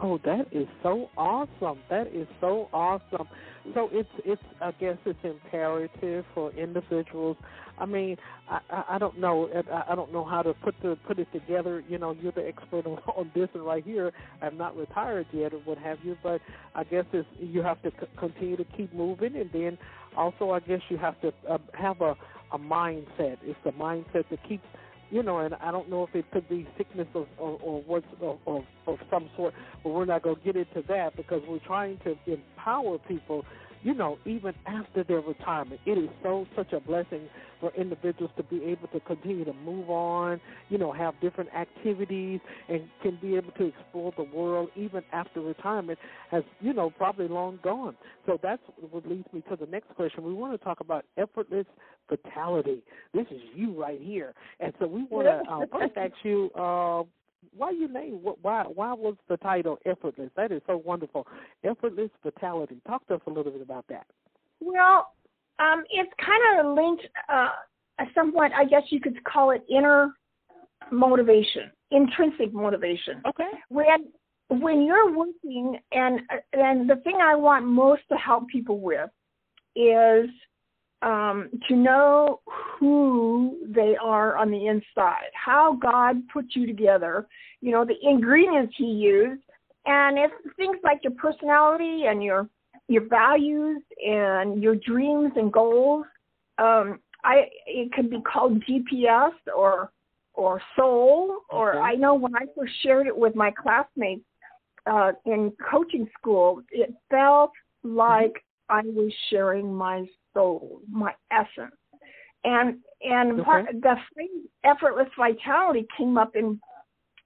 Oh, 0.00 0.18
that 0.24 0.46
is 0.50 0.66
so 0.82 1.08
awesome. 1.16 1.78
That 1.88 2.08
is 2.08 2.26
so 2.40 2.68
awesome. 2.72 3.28
So 3.74 3.88
it's 3.92 4.08
it's 4.24 4.42
I 4.60 4.72
guess 4.72 4.96
it's 5.06 5.18
imperative 5.22 6.24
for 6.34 6.50
individuals. 6.52 7.36
I 7.78 7.86
mean, 7.86 8.16
I 8.48 8.84
I, 8.90 8.98
don't 8.98 9.18
know 9.18 9.48
I, 9.90 9.94
don't 9.94 10.12
know 10.12 10.24
how 10.24 10.42
to 10.42 10.54
put 10.54 10.74
the 10.82 10.96
put 11.06 11.18
it 11.18 11.28
together. 11.32 11.82
You 11.88 11.98
know, 11.98 12.12
you're 12.20 12.32
the 12.32 12.46
expert 12.46 12.86
on, 12.86 12.98
on 13.16 13.30
this 13.34 13.48
and 13.54 13.64
right 13.64 13.84
here. 13.84 14.12
I'm 14.42 14.56
not 14.56 14.76
retired 14.76 15.26
yet 15.32 15.52
or 15.54 15.58
what 15.58 15.78
have 15.78 15.98
you, 16.04 16.16
but 16.22 16.40
I 16.74 16.84
guess 16.84 17.04
it's 17.12 17.28
you 17.38 17.62
have 17.62 17.82
to 17.82 17.90
c- 17.90 18.06
continue 18.18 18.56
to 18.56 18.64
keep 18.76 18.92
moving, 18.94 19.36
and 19.36 19.50
then 19.52 19.78
also 20.16 20.50
I 20.50 20.60
guess 20.60 20.80
you 20.88 20.98
have 20.98 21.20
to 21.22 21.32
uh, 21.48 21.58
have 21.74 22.00
a 22.00 22.16
a 22.52 22.58
mindset. 22.58 23.38
It's 23.42 23.58
the 23.64 23.72
mindset 23.72 24.28
to 24.28 24.36
keep 24.48 24.62
you 25.10 25.22
know, 25.22 25.38
and 25.38 25.54
I 25.54 25.70
don't 25.70 25.90
know 25.90 26.02
if 26.04 26.14
it 26.14 26.24
could 26.32 26.48
be 26.48 26.66
sickness 26.76 27.08
or 27.14 27.26
or, 27.38 27.58
or 27.62 27.82
what's 27.82 28.06
of, 28.20 28.38
of, 28.46 28.62
of 28.86 28.98
some 29.10 29.30
sort, 29.36 29.54
but 29.82 29.90
we're 29.90 30.04
not 30.04 30.22
going 30.22 30.36
to 30.36 30.42
get 30.42 30.56
into 30.56 30.82
that 30.88 31.16
because 31.16 31.42
we're 31.48 31.58
trying 31.66 31.98
to 32.04 32.16
empower 32.26 32.98
people 32.98 33.44
you 33.84 33.94
know, 33.94 34.18
even 34.24 34.54
after 34.66 35.04
their 35.04 35.20
retirement. 35.20 35.80
It 35.86 35.98
is 35.98 36.08
so 36.22 36.46
such 36.56 36.72
a 36.72 36.80
blessing 36.80 37.28
for 37.60 37.70
individuals 37.76 38.32
to 38.36 38.42
be 38.42 38.64
able 38.64 38.88
to 38.88 39.00
continue 39.00 39.44
to 39.44 39.52
move 39.52 39.90
on, 39.90 40.40
you 40.70 40.78
know, 40.78 40.90
have 40.90 41.14
different 41.20 41.50
activities 41.54 42.40
and 42.68 42.82
can 43.02 43.18
be 43.20 43.36
able 43.36 43.52
to 43.52 43.66
explore 43.66 44.12
the 44.16 44.24
world 44.24 44.70
even 44.74 45.02
after 45.12 45.40
retirement 45.40 45.98
has, 46.30 46.42
you 46.60 46.72
know, 46.72 46.90
probably 46.90 47.28
long 47.28 47.60
gone. 47.62 47.94
So 48.26 48.40
that's 48.42 48.62
what 48.90 49.06
leads 49.06 49.28
me 49.32 49.42
to 49.50 49.56
the 49.56 49.66
next 49.66 49.94
question. 49.94 50.24
We 50.24 50.32
want 50.32 50.58
to 50.58 50.64
talk 50.64 50.80
about 50.80 51.04
effortless 51.18 51.66
vitality. 52.08 52.82
This 53.12 53.26
is 53.30 53.40
you 53.54 53.78
right 53.78 54.00
here. 54.00 54.34
And 54.60 54.72
so 54.80 54.86
we 54.86 55.04
want 55.04 55.26
to 55.26 55.52
uh, 55.52 55.66
first 55.70 55.96
ask 55.96 56.12
you, 56.22 56.50
uh, 56.54 57.02
why 57.56 57.70
you 57.70 57.88
name 57.88 58.20
why 58.42 58.64
why 58.64 58.92
was 58.92 59.14
the 59.28 59.36
title 59.38 59.78
effortless? 59.84 60.30
That 60.36 60.52
is 60.52 60.62
so 60.66 60.82
wonderful. 60.84 61.26
Effortless 61.64 62.10
vitality. 62.22 62.80
Talk 62.86 63.06
to 63.08 63.14
us 63.14 63.20
a 63.26 63.30
little 63.30 63.52
bit 63.52 63.62
about 63.62 63.84
that. 63.88 64.06
Well, 64.60 65.08
um, 65.58 65.84
it's 65.90 66.12
kind 66.24 66.60
of 66.60 66.74
linked 66.74 67.04
uh, 67.32 67.48
somewhat. 68.14 68.52
I 68.56 68.64
guess 68.64 68.82
you 68.90 69.00
could 69.00 69.22
call 69.24 69.50
it 69.50 69.64
inner 69.68 70.14
motivation, 70.90 71.70
intrinsic 71.90 72.52
motivation. 72.52 73.22
Okay. 73.26 73.50
When 73.68 74.12
when 74.48 74.82
you're 74.82 75.16
working, 75.16 75.78
and 75.92 76.20
and 76.52 76.88
the 76.88 76.96
thing 76.96 77.18
I 77.22 77.34
want 77.34 77.66
most 77.66 78.02
to 78.10 78.16
help 78.16 78.48
people 78.48 78.80
with 78.80 79.10
is 79.76 80.28
um, 81.04 81.50
to 81.68 81.76
know 81.76 82.40
who 82.46 83.58
they 83.68 83.94
are 84.02 84.36
on 84.36 84.50
the 84.50 84.66
inside, 84.66 85.30
how 85.34 85.78
God 85.80 86.16
put 86.32 86.46
you 86.50 86.66
together, 86.66 87.26
you 87.60 87.70
know, 87.70 87.84
the 87.84 87.94
ingredients 88.02 88.74
He 88.76 88.86
used, 88.86 89.42
and 89.86 90.18
it's 90.18 90.32
things 90.56 90.78
like 90.82 91.00
your 91.04 91.12
personality 91.12 92.04
and 92.08 92.22
your 92.22 92.48
your 92.88 93.06
values 93.06 93.82
and 94.04 94.62
your 94.62 94.76
dreams 94.76 95.32
and 95.36 95.52
goals. 95.52 96.06
Um, 96.58 97.00
I 97.22 97.48
it 97.66 97.92
could 97.92 98.08
be 98.10 98.20
called 98.22 98.62
GPS 98.64 99.32
or 99.54 99.90
or 100.32 100.60
soul, 100.74 101.40
or 101.50 101.80
I 101.80 101.94
know 101.94 102.14
when 102.14 102.34
I 102.34 102.46
first 102.56 102.72
shared 102.82 103.06
it 103.06 103.16
with 103.16 103.36
my 103.36 103.50
classmates 103.50 104.24
uh, 104.86 105.12
in 105.26 105.52
coaching 105.70 106.08
school, 106.18 106.62
it 106.70 106.94
felt 107.10 107.52
like 107.82 108.42
I 108.68 108.82
was 108.84 109.12
sharing 109.30 109.72
my 109.72 110.06
soul, 110.34 110.80
my 110.90 111.12
essence. 111.30 111.74
And 112.44 112.78
and 113.00 113.40
okay. 113.40 113.72
the 113.72 113.96
phrase 114.12 114.28
effortless 114.64 115.08
vitality 115.16 115.86
came 115.96 116.18
up 116.18 116.36
in 116.36 116.60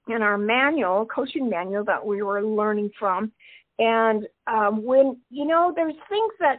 in 0.09 0.23
our 0.23 0.39
manual, 0.39 1.07
coaching 1.07 1.51
manual 1.51 1.85
that 1.85 2.05
we 2.05 2.23
were 2.23 2.43
learning 2.43 2.91
from. 2.99 3.33
And 3.79 4.27
um, 4.47 4.85
when 4.85 5.17
you 5.31 5.45
know, 5.45 5.73
there's 5.75 5.95
things 6.09 6.33
that 6.41 6.59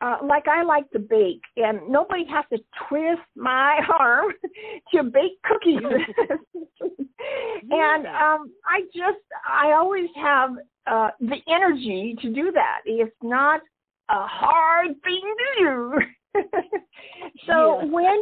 uh, 0.00 0.18
like 0.26 0.48
I 0.48 0.64
like 0.64 0.90
to 0.90 0.98
bake, 0.98 1.42
and 1.56 1.80
nobody 1.88 2.24
has 2.26 2.44
to 2.52 2.58
twist 2.88 3.22
my 3.36 3.80
arm 3.98 4.32
to 4.92 5.04
bake 5.04 5.40
cookies. 5.44 5.78
and 7.70 8.06
um, 8.06 8.52
I 8.66 8.82
just, 8.94 9.18
I 9.48 9.72
always 9.72 10.08
have 10.16 10.50
uh, 10.86 11.10
the 11.20 11.36
energy 11.48 12.16
to 12.20 12.32
do 12.32 12.50
that. 12.52 12.80
It's 12.84 13.14
not 13.22 13.60
a 14.12 14.26
hard 14.26 14.88
thing 15.02 15.22
to 15.22 15.64
do. 15.64 16.00
so 17.46 17.78
Yeah. 17.80 17.84
when 17.86 18.20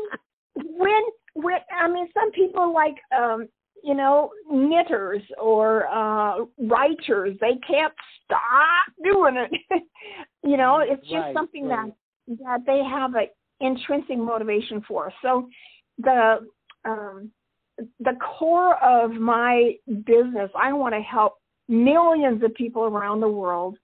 when 0.57 1.03
when 1.35 1.59
I 1.77 1.89
mean 1.89 2.09
some 2.15 2.31
people 2.33 2.73
like 2.73 2.97
um 3.17 3.49
you 3.83 3.95
know 3.95 4.31
knitters 4.51 5.23
or 5.41 5.87
uh 5.89 6.45
writers 6.59 7.37
they 7.41 7.59
can't 7.67 7.95
stop 8.25 8.87
doing 9.03 9.37
it. 9.37 9.51
you 10.45 10.57
know 10.57 10.79
it's 10.83 11.03
just 11.03 11.13
Right, 11.13 11.35
something 11.35 11.69
right. 11.69 11.93
that 12.29 12.39
that 12.45 12.61
they 12.67 12.83
have 12.89 13.15
a 13.17 13.27
intrinsic 13.65 14.19
motivation 14.19 14.83
for. 14.87 15.13
So 15.23 15.49
the 15.99 16.47
um 16.85 17.31
the 17.99 18.17
core 18.39 18.77
of 18.83 19.13
my 19.13 19.75
business 20.05 20.51
I 20.59 20.73
want 20.73 20.95
to 20.95 21.01
help 21.01 21.35
millions 21.69 22.43
of 22.43 22.55
people 22.55 22.83
around 22.85 23.21
the 23.21 23.29
world 23.29 23.77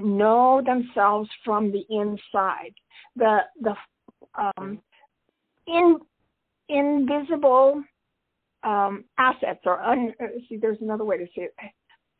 know 0.00 0.62
themselves 0.64 1.28
from 1.44 1.72
the 1.72 1.84
inside. 1.90 2.74
The 3.16 3.38
the 3.60 3.74
um, 4.34 4.80
in 5.66 5.98
invisible 6.68 7.82
um, 8.62 9.04
assets 9.18 9.60
or 9.64 9.80
un, 9.82 10.14
see 10.48 10.56
there's 10.56 10.78
another 10.80 11.04
way 11.04 11.18
to 11.18 11.26
say 11.26 11.42
it. 11.42 11.54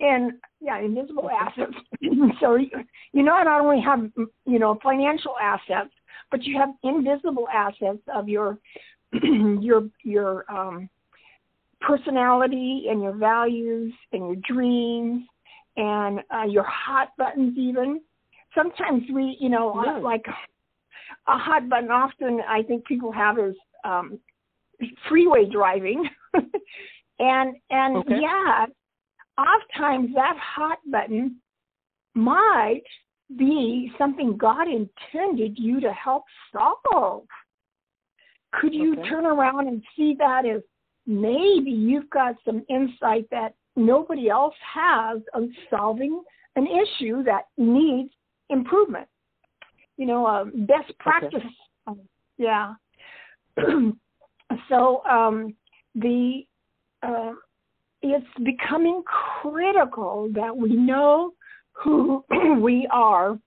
And 0.00 0.34
yeah, 0.60 0.78
invisible 0.78 1.28
assets. 1.28 1.74
so 2.40 2.54
you, 2.54 2.70
you 3.12 3.22
not 3.22 3.46
only 3.46 3.80
have 3.80 4.10
you 4.46 4.58
know 4.58 4.78
financial 4.82 5.34
assets, 5.40 5.90
but 6.30 6.44
you 6.44 6.58
have 6.58 6.70
invisible 6.84 7.48
assets 7.52 8.02
of 8.14 8.28
your 8.28 8.58
your 9.12 9.88
your 10.04 10.44
um, 10.50 10.88
personality 11.80 12.86
and 12.90 13.02
your 13.02 13.14
values 13.14 13.92
and 14.12 14.26
your 14.26 14.36
dreams 14.48 15.24
and 15.78 16.20
uh, 16.34 16.44
your 16.44 16.64
hot 16.64 17.08
buttons 17.16 17.56
even. 17.56 18.00
Sometimes 18.54 19.04
we, 19.12 19.36
you 19.40 19.48
know, 19.48 19.80
Yeah. 19.84 19.98
like 19.98 20.24
a 21.26 21.38
hot 21.38 21.68
button 21.68 21.90
often 21.90 22.40
I 22.46 22.62
think 22.62 22.84
people 22.84 23.12
have 23.12 23.38
is 23.38 23.54
um, 23.84 24.18
freeway 25.08 25.46
driving. 25.50 26.04
and 27.18 27.56
and 27.70 27.96
Okay. 27.96 28.16
yeah, 28.20 28.66
oftentimes 29.38 30.14
that 30.14 30.36
hot 30.36 30.78
button 30.90 31.36
might 32.14 32.82
be 33.36 33.92
something 33.98 34.36
God 34.36 34.66
intended 34.68 35.58
you 35.58 35.80
to 35.80 35.92
help 35.92 36.24
solve. 36.52 37.24
Could 38.52 38.74
you 38.74 38.94
Okay. 38.94 39.08
turn 39.08 39.26
around 39.26 39.68
and 39.68 39.82
see 39.94 40.16
that 40.18 40.44
as 40.44 40.62
maybe 41.06 41.70
you've 41.70 42.10
got 42.10 42.34
some 42.44 42.64
insight 42.68 43.28
that 43.30 43.54
nobody 43.78 44.28
else 44.28 44.54
has 44.74 45.20
on 45.34 45.54
solving 45.70 46.22
an 46.56 46.66
issue 46.66 47.22
that 47.24 47.42
needs 47.56 48.10
improvement? 48.50 49.06
You 49.96 50.06
know, 50.06 50.26
um, 50.26 50.66
best 50.66 50.96
practice. 50.98 51.40
Um, 51.86 52.00
yeah. 52.36 52.74
so 54.68 55.02
um, 55.04 55.54
the 55.94 56.42
uh, 57.02 57.32
it's 58.02 58.26
becoming 58.44 59.02
critical 59.42 60.30
that 60.34 60.56
we 60.56 60.74
know 60.74 61.32
who 61.72 62.24
we 62.60 62.88
are 62.92 63.38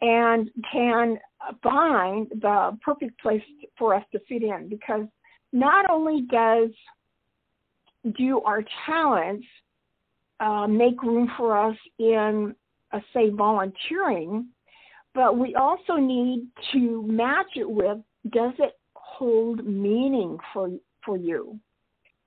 and 0.00 0.50
can 0.72 1.18
find 1.62 2.28
the 2.40 2.76
perfect 2.82 3.20
place 3.20 3.42
for 3.78 3.94
us 3.94 4.04
to 4.12 4.18
fit 4.28 4.42
in 4.42 4.68
because 4.68 5.06
not 5.52 5.88
only 5.90 6.22
does 6.30 6.70
do 8.16 8.40
our 8.40 8.62
talents 8.86 9.46
uh, 10.40 10.66
make 10.66 11.02
room 11.02 11.30
for 11.36 11.56
us 11.56 11.76
in, 11.98 12.54
uh, 12.92 13.00
say, 13.12 13.30
volunteering, 13.30 14.46
but 15.14 15.36
we 15.36 15.54
also 15.54 15.96
need 15.96 16.46
to 16.72 17.02
match 17.02 17.56
it 17.56 17.68
with 17.68 17.98
does 18.30 18.52
it 18.58 18.78
hold 18.94 19.64
meaning 19.64 20.38
for 20.52 20.70
for 21.04 21.16
you? 21.16 21.58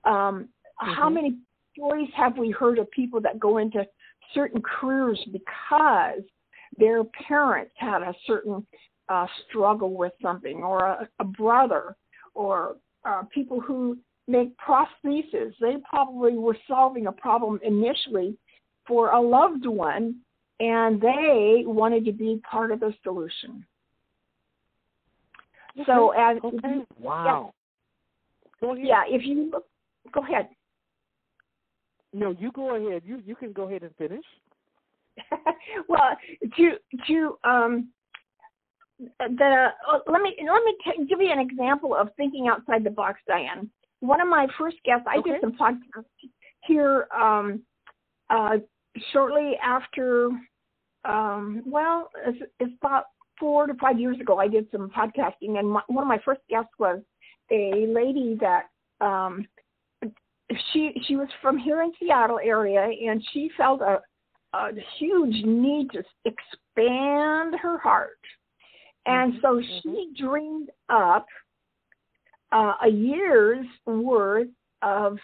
Um, 0.06 0.49
How 0.80 1.08
Mhm. 1.08 1.13
many 1.13 1.38
stories 1.71 2.10
have 2.13 2.38
we 2.38 2.49
heard 2.52 2.80
of 2.80 2.89
people 2.91 3.21
that 3.21 3.39
go 3.39 3.58
into 3.58 3.88
certain 4.34 4.62
careers 4.62 5.23
because 5.32 6.23
their 6.78 7.04
parents 7.04 7.73
had 7.78 8.02
a 8.02 8.13
certain 8.26 8.65
uh, 9.10 9.28
struggle 9.45 9.93
with 9.93 10.13
something, 10.21 10.63
or 10.63 10.80
a, 10.80 11.10
a 11.19 11.23
brother, 11.23 11.95
or 12.34 12.78
uh, 13.06 13.23
people 13.30 13.60
who 13.60 13.97
make 14.27 14.53
prostheses. 14.57 15.53
They 15.59 15.75
probably 15.89 16.38
were 16.38 16.57
solving 16.67 17.07
a 17.07 17.12
problem 17.12 17.59
initially 17.63 18.38
for 18.88 19.12
a 19.12 19.21
loved 19.21 19.65
one, 19.65 20.15
and 20.59 21.01
they 21.01 21.63
wanted 21.65 22.05
to 22.05 22.12
be 22.12 22.41
part 22.49 22.71
of 22.71 22.79
the 22.79 22.93
solution. 23.03 23.65
So, 25.86 26.12
as 26.12 26.38
Okay. 26.43 26.86
Wow. 26.99 27.53
Ahead. 28.62 28.77
yeah, 28.81 29.03
if 29.07 29.25
you 29.25 29.49
look, 29.51 29.65
go 30.12 30.21
ahead. 30.21 30.49
No, 32.13 32.31
you 32.31 32.51
go 32.51 32.75
ahead. 32.75 33.01
You 33.05 33.21
you 33.25 33.36
can 33.36 33.51
go 33.51 33.63
ahead 33.63 33.81
and 33.81 33.93
finish. 33.95 34.23
well, 35.89 36.15
to 36.57 36.71
to 37.07 37.38
um 37.43 37.89
the 38.99 39.67
uh, 39.91 39.99
let 40.07 40.21
me 40.21 40.36
let 40.45 40.63
me 40.63 40.77
t- 40.86 41.05
give 41.05 41.19
you 41.21 41.31
an 41.31 41.39
example 41.39 41.95
of 41.95 42.09
thinking 42.15 42.47
outside 42.47 42.83
the 42.83 42.91
box, 42.91 43.19
Diane. 43.27 43.69
One 44.03 44.19
of 44.19 44.27
my 44.27 44.47
first 44.59 44.75
guests, 44.83 45.05
I 45.07 45.19
okay. 45.19 45.31
did 45.31 45.41
some 45.41 45.53
podcasts 45.53 46.29
here 46.65 47.07
um, 47.17 47.61
uh, 48.29 48.57
shortly 49.13 49.53
after. 49.63 50.29
Um, 51.05 51.63
well, 51.65 52.09
it's, 52.27 52.51
it's 52.59 52.73
about 52.81 53.05
four 53.39 53.65
to 53.65 53.73
five 53.75 53.97
years 53.97 54.19
ago. 54.19 54.39
I 54.39 54.49
did 54.49 54.67
some 54.73 54.89
podcasting, 54.89 55.57
and 55.57 55.69
my, 55.69 55.81
one 55.87 56.03
of 56.03 56.09
my 56.09 56.19
first 56.25 56.41
guests 56.49 56.71
was 56.77 56.99
a 57.49 57.85
lady 57.87 58.37
that 58.41 58.63
um, 58.99 59.47
she 60.73 61.01
she 61.07 61.15
was 61.15 61.29
from 61.41 61.57
here 61.57 61.81
in 61.81 61.93
Seattle 61.97 62.39
area, 62.43 62.81
and 62.81 63.23
she 63.31 63.51
felt 63.55 63.79
a 63.79 64.01
a 64.53 64.71
huge 64.99 65.45
need 65.45 65.91
to 65.91 66.03
expand 66.25 67.55
her 67.61 67.77
heart. 67.77 68.19
And 69.05 69.35
so 69.41 69.61
she 69.81 70.11
dreamed 70.17 70.71
up 70.89 71.25
uh, 72.53 72.73
a 72.83 72.89
year's 72.89 73.65
worth 73.85 74.47
of 74.81 75.17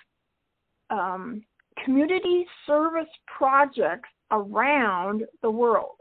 um, 0.89 1.43
community 1.83 2.45
service 2.65 3.09
projects 3.37 4.09
around 4.31 5.23
the 5.41 5.49
world. 5.49 5.95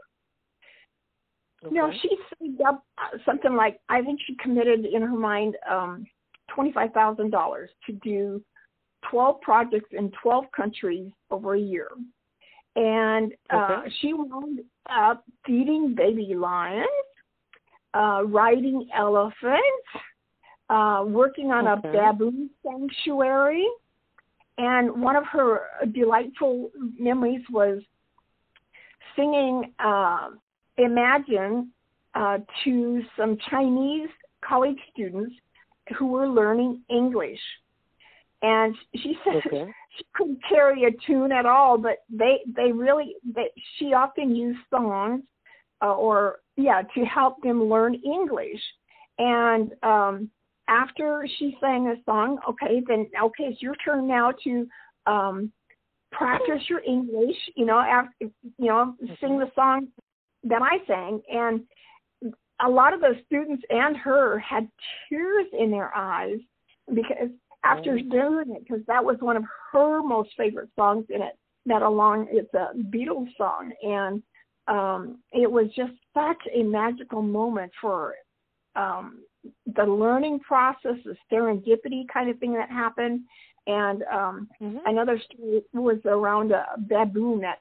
Okay. 1.65 1.75
Now 1.75 1.91
she 2.01 2.09
saved 2.39 2.61
up 2.61 2.83
something 3.25 3.55
like 3.55 3.79
I 3.89 4.01
think 4.01 4.19
she 4.25 4.35
committed 4.41 4.85
in 4.85 5.01
her 5.01 5.17
mind 5.17 5.55
um, 5.69 6.05
twenty 6.53 6.71
five 6.71 6.91
thousand 6.93 7.31
dollars 7.31 7.69
to 7.85 7.93
do 7.93 8.41
twelve 9.09 9.41
projects 9.41 9.89
in 9.91 10.11
twelve 10.21 10.45
countries 10.55 11.11
over 11.31 11.55
a 11.55 11.59
year 11.59 11.89
and 12.75 13.33
uh, 13.49 13.81
Okay. 13.81 13.93
she 13.99 14.13
wound 14.13 14.59
up 14.89 15.23
feeding 15.45 15.95
baby 15.95 16.33
lions, 16.35 16.87
uh, 17.93 18.23
riding 18.25 18.87
elephants, 18.95 19.87
uh, 20.69 21.03
working 21.05 21.51
on 21.51 21.67
Okay. 21.67 21.89
a 21.89 21.91
baboon 21.93 22.49
sanctuary. 22.63 23.67
And 24.57 25.01
one 25.01 25.15
of 25.15 25.25
her 25.31 25.61
delightful 25.93 26.69
memories 26.99 27.41
was 27.51 27.81
singing 29.15 29.73
uh, 29.79 30.29
Imagine 30.77 31.71
uh, 32.15 32.37
to 32.63 33.01
some 33.17 33.37
Chinese 33.49 34.09
college 34.47 34.77
students 34.93 35.35
who 35.97 36.07
were 36.07 36.27
learning 36.27 36.81
English. 36.89 37.39
And 38.41 38.75
she 38.95 39.17
said 39.23 39.41
Okay. 39.45 39.71
she 39.97 40.05
couldn't 40.13 40.39
carry 40.47 40.85
a 40.85 40.91
tune 41.05 41.31
at 41.31 41.45
all, 41.45 41.77
but 41.77 42.03
they 42.09 42.39
they 42.55 42.71
really 42.71 43.15
they, 43.35 43.49
she 43.77 43.93
often 43.93 44.35
used 44.35 44.59
songs 44.69 45.23
uh, 45.81 45.95
or 45.95 46.39
yeah 46.55 46.81
to 46.95 47.03
help 47.03 47.41
them 47.41 47.63
learn 47.65 47.95
English. 47.95 48.61
And 49.17 49.71
um, 49.83 50.29
after 50.69 51.27
she 51.37 51.57
sang 51.59 51.87
a 51.87 51.95
song, 52.05 52.39
okay, 52.47 52.81
then 52.87 53.07
okay, 53.21 53.45
it's 53.45 53.61
your 53.61 53.75
turn 53.83 54.07
now 54.07 54.31
to 54.43 54.67
um, 55.05 55.51
practice 56.11 56.61
your 56.69 56.81
English. 56.87 57.35
You 57.55 57.65
know, 57.65 57.79
after 57.79 58.11
you 58.21 58.31
know, 58.59 58.95
sing 59.19 59.39
the 59.39 59.51
song 59.55 59.87
that 60.43 60.61
I 60.61 60.77
sang, 60.87 61.21
and 61.29 61.61
a 62.61 62.69
lot 62.69 62.93
of 62.93 63.01
the 63.01 63.19
students 63.25 63.63
and 63.69 63.97
her 63.97 64.37
had 64.39 64.69
tears 65.07 65.47
in 65.57 65.71
their 65.71 65.95
eyes 65.95 66.39
because 66.93 67.29
after 67.63 67.97
Oh. 67.97 68.09
doing 68.09 68.55
it, 68.55 68.63
because 68.63 68.85
that 68.87 69.03
was 69.03 69.17
one 69.19 69.37
of 69.37 69.43
her 69.71 70.01
most 70.01 70.29
favorite 70.37 70.69
songs 70.75 71.05
in 71.09 71.21
it. 71.21 71.35
That 71.65 71.81
along, 71.81 72.29
it's 72.31 72.53
a 72.53 72.69
Beatles 72.75 73.35
song, 73.37 73.71
and 73.83 74.23
um, 74.67 75.19
it 75.33 75.51
was 75.51 75.67
just 75.75 75.91
such 76.13 76.41
a 76.53 76.63
magical 76.63 77.21
moment 77.21 77.71
for 77.81 78.15
um, 78.75 79.19
the 79.75 79.85
learning 79.85 80.39
process, 80.39 80.95
the 81.05 81.15
serendipity 81.31 82.07
kind 82.11 82.29
of 82.29 82.37
thing 82.39 82.53
that 82.53 82.69
happened. 82.69 83.21
And 83.67 84.03
um, 84.03 84.49
Mhm. 84.61 84.81
another 84.85 85.19
story 85.19 85.63
was 85.73 85.99
around 86.05 86.51
a 86.51 86.65
baboon 86.77 87.41
that 87.41 87.59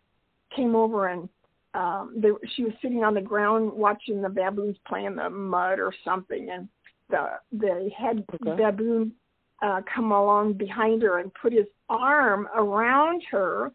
came 0.51 0.75
over 0.75 1.09
and 1.09 1.29
um 1.75 2.15
they, 2.17 2.31
she 2.55 2.65
was 2.65 2.73
sitting 2.81 3.05
on 3.05 3.13
the 3.13 3.21
ground 3.21 3.71
watching 3.71 4.23
the 4.23 4.29
baboons 4.29 4.77
play 4.87 5.05
in 5.05 5.15
the 5.15 5.29
mud 5.29 5.79
or 5.79 5.93
something 6.03 6.49
and 6.51 6.67
the 7.11 7.39
the 7.53 7.91
head 7.97 8.25
Okay. 8.35 8.57
baboon 8.57 9.13
uh 9.61 9.83
come 9.95 10.11
along 10.11 10.55
behind 10.55 11.03
her 11.03 11.19
and 11.19 11.31
put 11.35 11.53
his 11.53 11.67
arm 11.91 12.49
around 12.57 13.23
her 13.31 13.71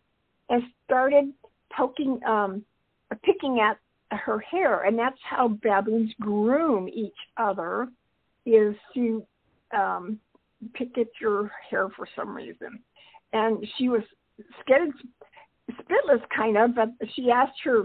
and 0.50 0.64
started 0.86 1.32
poking 1.78 2.20
um 2.26 2.66
picking 3.24 3.60
at 3.60 3.78
her 4.16 4.40
hair 4.40 4.84
and 4.84 4.98
that's 4.98 5.20
how 5.24 5.48
baboons 5.48 6.12
groom 6.20 6.88
each 6.88 7.14
other 7.38 7.88
is 8.46 8.76
to 8.94 9.26
um 9.76 10.20
pick 10.74 10.98
at 10.98 11.08
your 11.20 11.52
hair 11.70 11.90
for 11.96 12.08
some 12.16 12.34
reason. 12.36 12.80
And 13.34 13.66
she 13.78 13.90
was 13.90 14.02
scared 14.62 14.92
spitless 15.72 16.22
kind 16.36 16.58
of 16.58 16.76
but 16.76 16.90
she 17.16 17.32
asked 17.32 17.60
her 17.64 17.84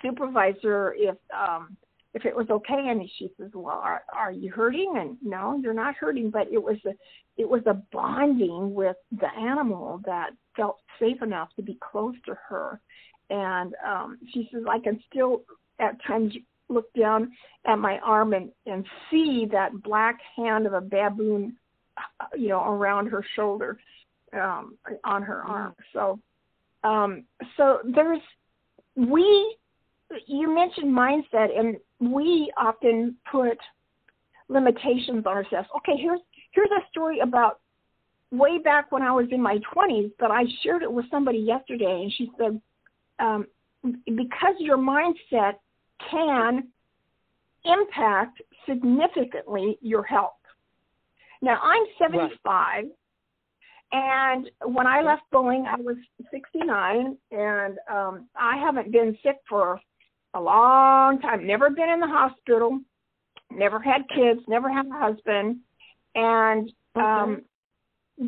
supervisor 0.00 0.94
if 0.96 1.16
um 1.36 1.76
if 2.14 2.26
it 2.26 2.36
was 2.36 2.46
okay 2.50 2.88
and 2.88 3.08
she 3.18 3.30
says 3.38 3.50
well 3.54 3.80
are 3.82 4.02
are 4.14 4.32
you 4.32 4.50
hurting? 4.50 4.94
And 4.96 5.16
no 5.22 5.58
you're 5.62 5.74
not 5.74 5.96
hurting 5.96 6.30
but 6.30 6.48
it 6.52 6.62
was 6.62 6.78
a 6.86 6.92
it 7.36 7.48
was 7.48 7.62
a 7.66 7.82
bonding 7.92 8.74
with 8.74 8.96
the 9.12 9.32
animal 9.38 10.00
that 10.04 10.30
felt 10.56 10.78
safe 11.00 11.22
enough 11.22 11.48
to 11.56 11.62
be 11.62 11.78
close 11.80 12.14
to 12.26 12.34
her 12.48 12.80
and 13.32 13.74
um 13.86 14.18
she 14.32 14.48
says 14.52 14.62
i 14.70 14.78
can 14.78 15.02
still 15.10 15.42
at 15.80 15.96
times 16.06 16.32
look 16.68 16.92
down 16.94 17.30
at 17.66 17.76
my 17.76 17.98
arm 17.98 18.32
and 18.32 18.50
and 18.66 18.84
see 19.10 19.46
that 19.50 19.70
black 19.82 20.18
hand 20.36 20.66
of 20.66 20.74
a 20.74 20.80
baboon 20.80 21.56
uh, 21.96 22.26
you 22.36 22.48
know 22.48 22.64
around 22.64 23.06
her 23.06 23.24
shoulder 23.34 23.78
um 24.32 24.76
on 25.04 25.22
her 25.22 25.42
arm. 25.42 25.74
So 25.92 26.18
um 26.84 27.24
so 27.56 27.78
there's 27.84 28.20
we 28.96 29.56
you 30.26 30.54
mentioned 30.54 30.92
mindset 30.92 31.58
and 31.58 31.76
we 32.00 32.52
often 32.56 33.16
put 33.30 33.58
limitations 34.48 35.24
on 35.26 35.36
ourselves. 35.36 35.68
Okay 35.78 36.00
here's 36.00 36.20
here's 36.52 36.70
a 36.70 36.88
story 36.90 37.20
about 37.20 37.60
way 38.30 38.56
back 38.56 38.90
when 38.90 39.02
i 39.02 39.12
was 39.12 39.26
in 39.30 39.42
my 39.42 39.58
20s 39.74 40.10
but 40.18 40.30
i 40.30 40.42
shared 40.62 40.82
it 40.82 40.90
with 40.90 41.04
somebody 41.10 41.36
yesterday 41.36 42.00
and 42.02 42.10
she 42.16 42.30
said 42.38 42.58
um, 43.18 43.46
because 44.04 44.54
your 44.58 44.78
mindset 44.78 45.54
can 46.10 46.68
impact 47.64 48.42
significantly 48.68 49.78
your 49.80 50.02
health 50.02 50.32
now 51.40 51.60
i'm 51.62 51.84
75 51.98 52.84
and 53.92 54.50
when 54.64 54.86
I 54.86 55.02
left 55.02 55.22
Boeing, 55.32 55.66
I 55.66 55.76
was 55.76 55.96
69, 56.30 57.16
and 57.30 57.78
um, 57.90 58.26
I 58.34 58.56
haven't 58.56 58.90
been 58.90 59.16
sick 59.22 59.36
for 59.46 59.78
a 60.32 60.40
long 60.40 61.20
time. 61.20 61.46
Never 61.46 61.68
been 61.68 61.90
in 61.90 62.00
the 62.00 62.06
hospital, 62.06 62.80
never 63.50 63.78
had 63.78 64.02
kids, 64.14 64.40
never 64.48 64.72
had 64.72 64.86
a 64.86 64.98
husband, 64.98 65.58
and 66.14 66.72
um, 66.94 67.42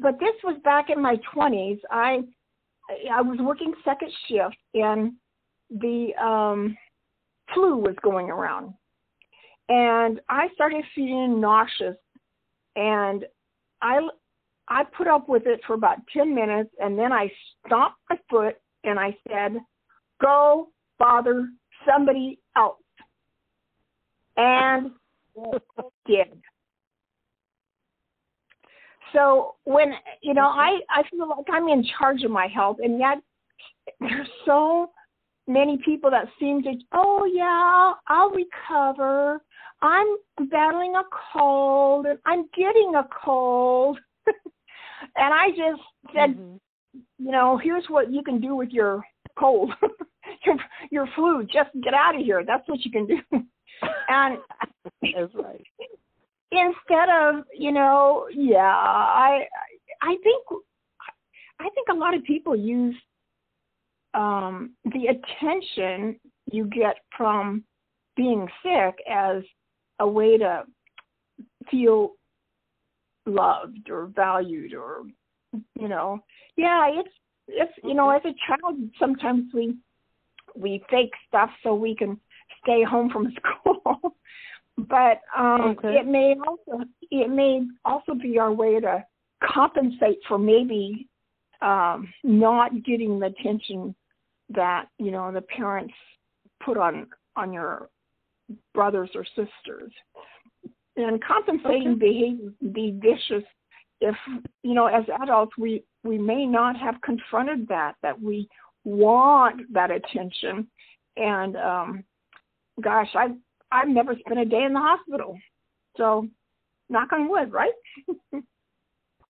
but 0.02 0.18
this 0.20 0.34
was 0.42 0.60
back 0.64 0.90
in 0.90 1.00
my 1.00 1.16
20s. 1.34 1.78
I 1.90 2.24
I 3.12 3.22
was 3.22 3.38
working 3.40 3.72
second 3.84 4.10
shift, 4.28 4.56
and 4.74 5.12
the 5.70 6.10
um, 6.22 6.76
flu 7.52 7.76
was 7.76 7.94
going 8.02 8.30
around, 8.30 8.74
and 9.68 10.20
I 10.28 10.48
started 10.54 10.84
feeling 10.94 11.40
nauseous, 11.40 11.96
and 12.76 13.24
I 13.82 14.00
I 14.68 14.84
put 14.96 15.06
up 15.06 15.28
with 15.28 15.46
it 15.46 15.60
for 15.66 15.74
about 15.74 15.98
10 16.12 16.34
minutes 16.34 16.70
and 16.80 16.98
then 16.98 17.12
I 17.12 17.30
stomped 17.66 17.98
my 18.08 18.16
foot 18.30 18.56
and 18.82 18.98
I 18.98 19.16
said, 19.28 19.58
go 20.22 20.68
bother 20.98 21.48
somebody 21.86 22.38
else. 22.56 22.78
And 24.36 24.92
did. 26.06 26.40
So 29.14 29.54
when, 29.64 29.94
you 30.22 30.34
know, 30.34 30.48
I, 30.48 30.80
I 30.90 31.02
feel 31.08 31.28
like 31.28 31.46
I'm 31.50 31.68
in 31.68 31.86
charge 31.98 32.22
of 32.24 32.30
my 32.30 32.48
health 32.48 32.78
and 32.82 32.98
yet 32.98 33.18
there's 34.00 34.28
so 34.44 34.90
many 35.46 35.78
people 35.84 36.10
that 36.10 36.26
seem 36.40 36.62
to, 36.64 36.74
oh 36.92 37.24
yeah, 37.24 37.94
I'll 38.08 38.30
recover. 38.30 39.40
I'm 39.82 40.06
battling 40.50 40.96
a 40.96 41.02
cold 41.32 42.06
and 42.06 42.18
I'm 42.26 42.48
getting 42.56 42.94
a 42.96 43.06
cold. 43.24 43.98
and 44.26 45.34
I 45.34 45.50
just 45.50 45.82
said, 46.14 46.36
Mhm. 46.36 46.58
you 47.18 47.30
know, 47.30 47.56
here's 47.56 47.88
what 47.88 48.10
you 48.10 48.22
can 48.22 48.40
do 48.40 48.56
with 48.56 48.70
your 48.70 49.04
cold, 49.36 49.72
your 50.44 50.56
your 50.90 51.06
flu. 51.14 51.44
Just 51.44 51.70
get 51.82 51.94
out 51.94 52.14
of 52.14 52.22
here. 52.22 52.44
That's 52.44 52.66
what 52.68 52.84
you 52.84 52.90
can 52.90 53.06
do. 53.06 53.18
and 54.08 54.38
That's 55.02 55.34
right. 55.34 55.62
Instead 56.56 57.08
of, 57.08 57.44
you 57.56 57.72
know, 57.72 58.26
yeah, 58.34 58.58
I 58.60 59.46
I 60.02 60.16
think 60.22 60.44
I 61.60 61.68
think 61.70 61.88
a 61.90 61.94
lot 61.94 62.14
of 62.14 62.24
people 62.24 62.56
use 62.56 62.94
um, 64.12 64.72
the 64.84 65.06
attention 65.08 66.18
you 66.50 66.66
get 66.66 66.96
from 67.16 67.64
being 68.16 68.46
sick 68.62 68.96
as 69.10 69.42
a 70.00 70.06
way 70.06 70.38
to 70.38 70.64
feel 71.70 72.12
loved 73.26 73.90
or 73.90 74.06
valued 74.14 74.74
or 74.74 75.02
you 75.80 75.88
know 75.88 76.22
yeah 76.56 76.90
it's 76.92 77.08
it's 77.48 77.72
you 77.82 77.94
know 77.94 78.10
as 78.10 78.20
a 78.24 78.34
child 78.46 78.78
sometimes 78.98 79.44
we 79.54 79.74
we 80.54 80.84
fake 80.90 81.12
stuff 81.26 81.48
so 81.62 81.74
we 81.74 81.94
can 81.94 82.20
stay 82.62 82.82
home 82.84 83.08
from 83.10 83.32
school 83.62 84.14
but 84.76 85.20
um 85.36 85.76
okay. 85.78 85.96
it 85.96 86.06
may 86.06 86.34
also 86.46 86.84
it 87.10 87.30
may 87.30 87.60
also 87.84 88.14
be 88.14 88.38
our 88.38 88.52
way 88.52 88.80
to 88.80 89.04
compensate 89.42 90.18
for 90.26 90.38
maybe 90.38 91.08
um 91.62 92.12
not 92.22 92.70
getting 92.84 93.18
the 93.18 93.26
attention 93.26 93.94
that 94.50 94.86
you 94.98 95.10
know 95.10 95.32
the 95.32 95.42
parents 95.42 95.94
put 96.64 96.76
on 96.76 97.06
on 97.36 97.52
your 97.52 97.88
brothers 98.74 99.10
or 99.14 99.24
sisters 99.24 99.92
and 100.96 101.22
compensating 101.24 101.92
okay. 101.92 101.98
behavior 101.98 102.50
be 102.72 102.98
vicious 103.00 103.44
if 104.00 104.14
you 104.62 104.74
know 104.74 104.86
as 104.86 105.04
adults 105.22 105.52
we 105.56 105.82
we 106.02 106.18
may 106.18 106.44
not 106.44 106.76
have 106.76 107.00
confronted 107.02 107.66
that 107.68 107.94
that 108.02 108.20
we 108.20 108.48
want 108.84 109.62
that 109.72 109.90
attention 109.90 110.66
and 111.16 111.56
um 111.56 112.04
gosh 112.82 113.08
i 113.14 113.28
I've, 113.74 113.88
never 113.88 114.14
spent 114.18 114.38
a 114.38 114.44
day 114.44 114.62
in 114.64 114.72
the 114.72 114.80
hospital. 114.80 115.38
So 115.96 116.28
knock 116.88 117.12
on 117.12 117.28
wood 117.28 117.52
right? 117.52 117.72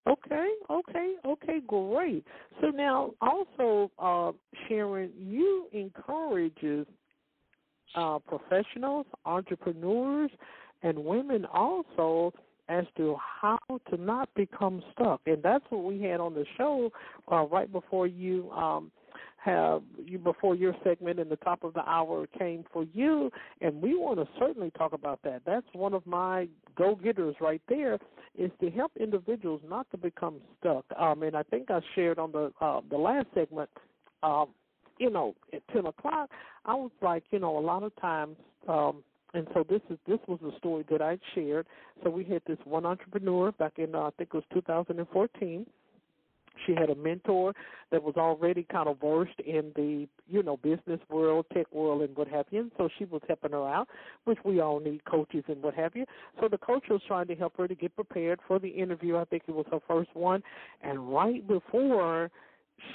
Okay, 0.06 0.50
okay, 0.68 1.14
okay, 1.24 1.60
great. 1.66 2.26
So 2.60 2.66
now, 2.68 3.12
also, 3.22 3.90
uh, 3.98 4.32
Sharon, 4.68 5.10
you 5.16 5.66
encourages 5.72 6.86
uh, 7.94 8.18
professionals, 8.18 9.06
entrepreneurs, 9.24 10.30
and 10.82 10.98
women 10.98 11.46
also 11.46 12.34
as 12.68 12.84
to 12.98 13.16
how 13.40 13.58
to 13.90 13.96
not 13.96 14.28
become 14.34 14.82
stuck, 14.92 15.22
and 15.24 15.42
that's 15.42 15.64
what 15.70 15.84
we 15.84 16.02
had 16.02 16.20
on 16.20 16.34
the 16.34 16.44
show 16.58 16.90
uh, 17.32 17.44
right 17.46 17.72
before 17.72 18.06
you 18.06 18.50
um, 18.50 18.90
have 19.44 19.82
you 19.98 20.18
before 20.18 20.54
your 20.54 20.74
segment 20.82 21.18
in 21.20 21.28
the 21.28 21.36
top 21.36 21.64
of 21.64 21.74
the 21.74 21.86
hour 21.86 22.26
came 22.38 22.64
for 22.72 22.86
you, 22.94 23.30
and 23.60 23.80
we 23.82 23.94
want 23.94 24.18
to 24.18 24.26
certainly 24.38 24.70
talk 24.70 24.94
about 24.94 25.20
that. 25.24 25.42
That's 25.44 25.66
one 25.74 25.92
of 25.92 26.06
my 26.06 26.48
go 26.76 26.94
getters 26.94 27.36
right 27.40 27.60
there 27.68 27.98
is 28.38 28.50
to 28.60 28.70
help 28.70 28.92
individuals 28.98 29.60
not 29.68 29.86
to 29.90 29.98
become 29.98 30.36
stuck. 30.58 30.86
Um, 30.98 31.22
and 31.22 31.36
I 31.36 31.42
think 31.42 31.70
I 31.70 31.80
shared 31.94 32.18
on 32.18 32.32
the 32.32 32.52
uh, 32.60 32.80
the 32.90 32.96
last 32.96 33.26
segment. 33.34 33.68
Um, 34.22 34.48
you 34.98 35.10
know, 35.10 35.34
at 35.52 35.66
ten 35.72 35.86
o'clock, 35.86 36.30
I 36.64 36.74
was 36.74 36.92
like, 37.02 37.24
you 37.30 37.38
know, 37.38 37.58
a 37.58 37.60
lot 37.60 37.82
of 37.82 37.94
times. 37.96 38.36
Um, 38.66 39.02
and 39.34 39.46
so 39.52 39.66
this 39.68 39.82
is 39.90 39.98
this 40.06 40.20
was 40.26 40.38
the 40.40 40.52
story 40.56 40.86
that 40.90 41.02
I 41.02 41.18
shared. 41.34 41.66
So 42.02 42.08
we 42.08 42.24
had 42.24 42.40
this 42.46 42.58
one 42.64 42.86
entrepreneur 42.86 43.52
back 43.52 43.74
in 43.76 43.94
uh, 43.94 44.02
I 44.02 44.10
think 44.16 44.30
it 44.32 44.34
was 44.34 44.44
2014 44.54 45.66
she 46.66 46.74
had 46.74 46.90
a 46.90 46.94
mentor 46.94 47.54
that 47.90 48.02
was 48.02 48.14
already 48.16 48.66
kind 48.70 48.88
of 48.88 49.00
versed 49.00 49.38
in 49.44 49.72
the, 49.76 50.08
you 50.28 50.42
know, 50.42 50.56
business 50.56 51.00
world, 51.10 51.46
tech 51.52 51.72
world, 51.72 52.02
and 52.02 52.16
what 52.16 52.28
have 52.28 52.46
you. 52.50 52.60
And 52.60 52.72
so 52.76 52.88
she 52.98 53.04
was 53.04 53.22
helping 53.26 53.52
her 53.52 53.68
out, 53.68 53.88
which 54.24 54.38
we 54.44 54.60
all 54.60 54.80
need 54.80 55.04
coaches 55.04 55.44
and 55.48 55.62
what 55.62 55.74
have 55.74 55.94
you. 55.94 56.04
So 56.40 56.48
the 56.48 56.58
coach 56.58 56.84
was 56.88 57.00
trying 57.06 57.26
to 57.28 57.34
help 57.34 57.56
her 57.56 57.68
to 57.68 57.74
get 57.74 57.94
prepared 57.94 58.40
for 58.46 58.58
the 58.58 58.68
interview. 58.68 59.16
I 59.16 59.24
think 59.24 59.44
it 59.46 59.54
was 59.54 59.66
her 59.70 59.80
first 59.86 60.10
one. 60.14 60.42
And 60.82 61.12
right 61.12 61.46
before 61.46 62.30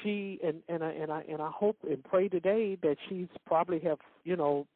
she 0.01 0.39
and 0.43 0.61
and 0.67 0.83
I 0.83 0.91
and 0.91 1.11
I 1.11 1.23
and 1.29 1.41
I 1.41 1.49
hope 1.49 1.77
and 1.89 2.03
pray 2.03 2.27
today 2.27 2.77
that 2.81 2.97
she's 3.07 3.27
probably 3.45 3.79
have 3.79 3.97
you 4.23 4.35
know 4.35 4.67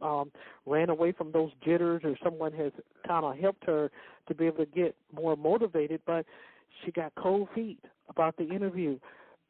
um 0.00 0.30
ran 0.66 0.90
away 0.90 1.12
from 1.12 1.32
those 1.32 1.50
jitters 1.64 2.02
or 2.04 2.16
someone 2.22 2.52
has 2.52 2.72
kind 3.06 3.24
of 3.24 3.36
helped 3.38 3.64
her 3.64 3.90
to 4.28 4.34
be 4.34 4.46
able 4.46 4.58
to 4.58 4.66
get 4.66 4.94
more 5.14 5.36
motivated 5.36 6.00
but 6.06 6.26
she 6.84 6.92
got 6.92 7.12
cold 7.16 7.48
feet 7.54 7.80
about 8.08 8.36
the 8.36 8.48
interview. 8.48 8.98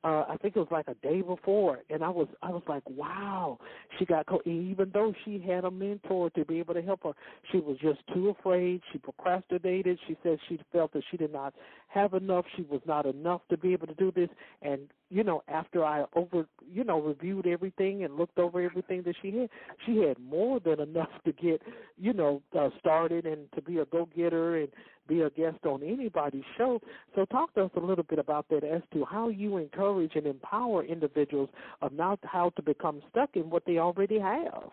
Uh, 0.04 0.24
I 0.28 0.36
think 0.42 0.56
it 0.56 0.58
was 0.58 0.68
like 0.72 0.88
a 0.88 0.94
day 0.94 1.22
before, 1.22 1.78
and 1.88 2.02
I 2.02 2.08
was 2.08 2.26
I 2.42 2.50
was 2.50 2.64
like, 2.66 2.82
wow, 2.90 3.56
she 3.96 4.04
got 4.04 4.26
co- 4.26 4.42
even 4.44 4.90
though 4.92 5.14
she 5.24 5.38
had 5.38 5.64
a 5.64 5.70
mentor 5.70 6.28
to 6.30 6.44
be 6.44 6.58
able 6.58 6.74
to 6.74 6.82
help 6.82 7.04
her, 7.04 7.12
she 7.52 7.58
was 7.58 7.76
just 7.80 8.00
too 8.12 8.30
afraid. 8.30 8.80
She 8.90 8.98
procrastinated. 8.98 10.00
She 10.08 10.16
said 10.24 10.38
she 10.48 10.58
felt 10.72 10.92
that 10.94 11.04
she 11.08 11.16
did 11.16 11.32
not 11.32 11.54
have 11.86 12.14
enough. 12.14 12.44
She 12.56 12.62
was 12.62 12.80
not 12.84 13.06
enough 13.06 13.42
to 13.50 13.56
be 13.56 13.72
able 13.74 13.86
to 13.86 13.94
do 13.94 14.10
this. 14.10 14.28
And 14.60 14.88
you 15.08 15.22
know, 15.22 15.44
after 15.46 15.84
I 15.84 16.04
over 16.16 16.48
you 16.68 16.82
know 16.82 17.00
reviewed 17.00 17.46
everything 17.46 18.02
and 18.02 18.16
looked 18.16 18.40
over 18.40 18.60
everything 18.60 19.02
that 19.04 19.14
she 19.22 19.30
had, 19.36 19.50
she 19.86 19.98
had 19.98 20.18
more 20.18 20.58
than 20.58 20.80
enough 20.80 21.10
to 21.26 21.32
get 21.32 21.62
you 21.96 22.12
know 22.12 22.42
uh, 22.58 22.70
started 22.80 23.24
and 23.24 23.46
to 23.54 23.62
be 23.62 23.78
a 23.78 23.84
go 23.84 24.08
getter 24.16 24.56
and 24.56 24.68
be 25.08 25.22
a 25.22 25.30
guest 25.30 25.64
on 25.64 25.82
anybody's 25.82 26.44
show. 26.56 26.80
So 27.14 27.24
talk 27.26 27.54
to 27.54 27.64
us 27.64 27.70
a 27.76 27.80
little 27.80 28.04
bit 28.04 28.18
about 28.18 28.46
that 28.50 28.64
as 28.64 28.82
to 28.92 29.04
how 29.04 29.28
you 29.28 29.56
encourage 29.56 30.12
and 30.14 30.26
empower 30.26 30.84
individuals 30.84 31.48
of 31.80 31.92
not 31.92 32.18
how 32.22 32.50
to 32.56 32.62
become 32.62 33.02
stuck 33.10 33.30
in 33.34 33.50
what 33.50 33.64
they 33.66 33.78
already 33.78 34.18
have. 34.18 34.70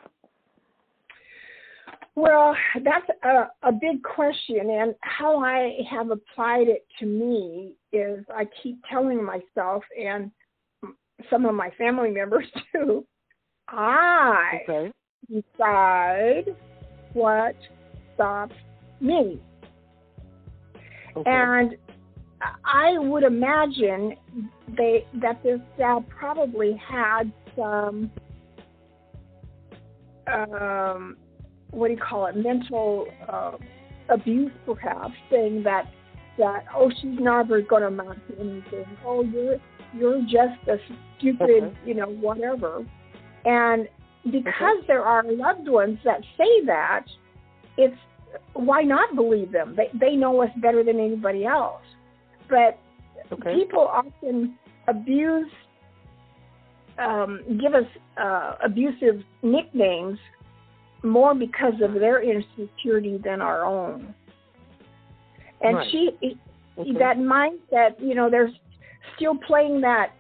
Well, 2.16 2.56
that's 2.84 3.06
a, 3.24 3.68
a 3.68 3.72
big 3.72 4.04
question, 4.04 4.70
and 4.70 4.94
how 5.02 5.38
I 5.44 5.78
have 5.90 6.12
applied 6.12 6.68
it 6.68 6.86
to 7.00 7.06
me 7.06 7.76
is 7.94 8.26
I 8.34 8.46
keep 8.62 8.82
telling 8.92 9.24
myself 9.24 9.84
and 9.98 10.32
some 11.30 11.46
of 11.46 11.56
my 11.56 11.70
family 11.78 12.12
members 12.12 12.46
too, 12.72 13.06
I 13.68 14.62
okay. 14.68 14.92
decide 15.30 16.56
what 17.14 17.56
stops 18.16 18.56
me. 19.00 19.40
Okay. 21.20 21.30
And 21.30 21.76
I 22.64 22.98
would 22.98 23.24
imagine 23.24 24.16
they 24.78 25.06
that 25.22 25.42
this 25.44 25.60
gal 25.78 26.06
probably 26.10 26.80
had 26.90 27.32
some 27.56 28.12
um, 30.28 31.18
what 31.72 31.88
do 31.88 31.94
you 31.94 32.00
call 32.00 32.28
it 32.28 32.36
mental 32.36 33.08
uh, 33.28 33.52
abuse 34.10 34.52
perhaps 34.66 35.14
saying 35.30 35.64
that 35.64 35.86
that 36.38 36.66
oh 36.76 36.90
she's 37.02 37.20
never 37.20 37.62
going 37.62 37.82
to 37.82 37.88
amount 37.88 38.20
to 38.28 38.40
anything 38.40 38.86
oh 39.06 39.24
you're 39.24 39.58
you're 39.94 40.22
just 40.22 40.68
a 40.68 40.78
stupid 41.18 41.64
okay. 41.64 41.78
you 41.86 41.94
know 41.94 42.08
whatever 42.08 42.86
and 43.46 43.88
because 44.26 44.78
okay. 44.78 44.88
there 44.88 45.04
are 45.04 45.24
loved 45.24 45.68
ones 45.68 45.98
that 46.06 46.22
say 46.38 46.66
that 46.66 47.06
it's 47.78 47.98
why 48.54 48.82
not 48.82 49.16
believe 49.16 49.52
them? 49.52 49.76
They 49.76 49.90
they 49.98 50.16
know 50.16 50.42
us 50.42 50.50
better 50.62 50.84
than 50.84 51.00
anybody 51.00 51.46
else. 51.46 51.82
But 52.50 52.80
okay. 53.32 53.54
people 53.56 53.88
often 53.88 54.58
abuse, 54.88 55.52
um, 56.98 57.42
give 57.62 57.74
us 57.74 57.86
uh, 58.22 58.56
abusive 58.64 59.22
nicknames 59.44 60.18
more 61.04 61.34
because 61.34 61.74
of 61.82 61.94
their 61.94 62.22
insecurity 62.22 63.20
than 63.24 63.42
our 63.42 63.64
own. 63.64 64.14
And 65.62 65.78
right. 65.78 65.88
she, 65.92 66.10
okay. 66.78 66.94
that 67.00 67.18
mindset, 67.18 68.00
you 68.00 68.16
know, 68.16 68.30
there's 68.30 68.52
still 69.16 69.36
playing 69.36 69.82
that 69.82 70.12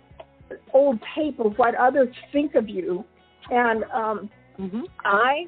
old 0.74 1.00
tape 1.15 1.39
of 1.39 1.54
what 1.58 1.76
others 1.76 2.10
think 2.32 2.56
of 2.56 2.69
you. 2.69 3.04
And 3.50 3.84
um, 3.86 4.30
mm-hmm. 4.60 4.82
I, 5.06 5.45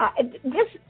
I, 0.00 0.10
this 0.22 0.80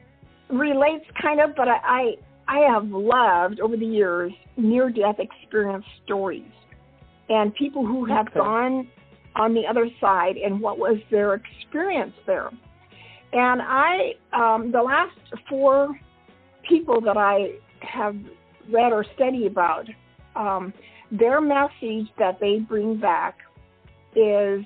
relates 0.48 1.04
kind 1.20 1.40
of, 1.40 1.54
but 1.56 1.68
I, 1.68 1.78
I, 1.84 2.14
I 2.48 2.72
have 2.72 2.86
loved 2.88 3.60
over 3.60 3.76
the 3.76 3.86
years 3.86 4.32
near 4.56 4.90
death 4.90 5.16
experience 5.18 5.84
stories 6.04 6.50
and 7.28 7.54
people 7.54 7.86
who 7.86 8.04
have 8.04 8.28
okay. 8.28 8.38
gone 8.40 8.88
on 9.36 9.54
the 9.54 9.62
other 9.68 9.88
side 10.00 10.36
and 10.36 10.60
what 10.60 10.78
was 10.78 10.98
their 11.10 11.34
experience 11.34 12.14
there. 12.26 12.50
And 13.32 13.60
I, 13.62 14.12
um, 14.32 14.70
the 14.70 14.82
last 14.82 15.16
four 15.48 15.98
people 16.68 17.00
that 17.00 17.16
I 17.16 17.54
have 17.80 18.16
read 18.70 18.92
or 18.92 19.04
studied 19.14 19.46
about, 19.46 19.86
um, 20.36 20.72
their 21.10 21.40
message 21.40 22.08
that 22.18 22.38
they 22.40 22.58
bring 22.58 22.98
back 22.98 23.38
is 24.14 24.64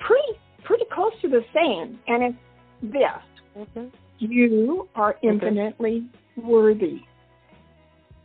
pretty 0.00 0.38
pretty 0.64 0.84
close 0.92 1.12
to 1.22 1.28
the 1.28 1.42
same, 1.54 1.98
and 2.06 2.22
it's 2.22 2.38
this: 2.82 3.56
mm-hmm. 3.56 3.86
You 4.18 4.88
are 4.94 5.16
infinitely 5.22 6.08
okay. 6.38 6.46
worthy. 6.46 7.00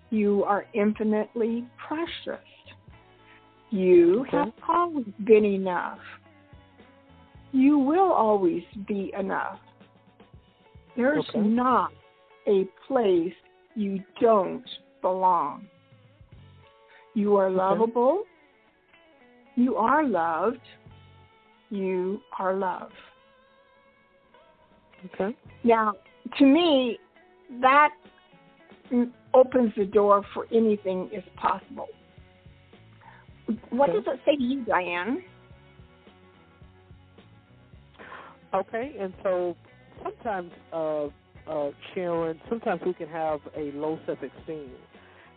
You 0.09 0.43
are 0.43 0.65
infinitely 0.73 1.65
precious. 1.87 2.43
You 3.71 4.21
okay. 4.21 4.37
have 4.37 4.53
always 4.67 5.05
been 5.25 5.45
enough. 5.45 5.99
You 7.53 7.77
will 7.77 8.11
always 8.11 8.63
be 8.87 9.13
enough. 9.17 9.59
There's 10.95 11.25
okay. 11.29 11.39
not 11.39 11.91
a 12.47 12.65
place 12.87 13.33
you 13.75 14.03
don't 14.19 14.63
belong. 15.01 15.67
You 17.13 17.35
are 17.35 17.49
lovable. 17.49 18.23
you 19.55 19.75
are 19.75 20.05
loved. 20.05 20.59
You 21.69 22.21
are 22.37 22.55
love. 22.55 22.91
Okay. 25.13 25.35
Now, 25.63 25.93
to 26.37 26.45
me, 26.45 26.97
that 27.61 27.89
opens 29.33 29.73
the 29.77 29.85
door 29.85 30.23
for 30.33 30.47
anything 30.53 31.09
is 31.13 31.23
possible. 31.35 31.87
What 33.69 33.89
okay. 33.89 33.99
does 33.99 34.15
it 34.15 34.19
say 34.25 34.35
to 34.35 34.43
you, 34.43 34.63
Diane? 34.65 35.23
Okay, 38.53 38.95
and 38.99 39.13
so 39.23 39.55
sometimes, 40.03 40.51
uh, 40.73 41.05
uh, 41.47 41.71
Sharon, 41.93 42.39
sometimes 42.49 42.81
we 42.85 42.93
can 42.93 43.07
have 43.07 43.39
a 43.55 43.71
low 43.71 43.97
self-esteem. 44.05 44.69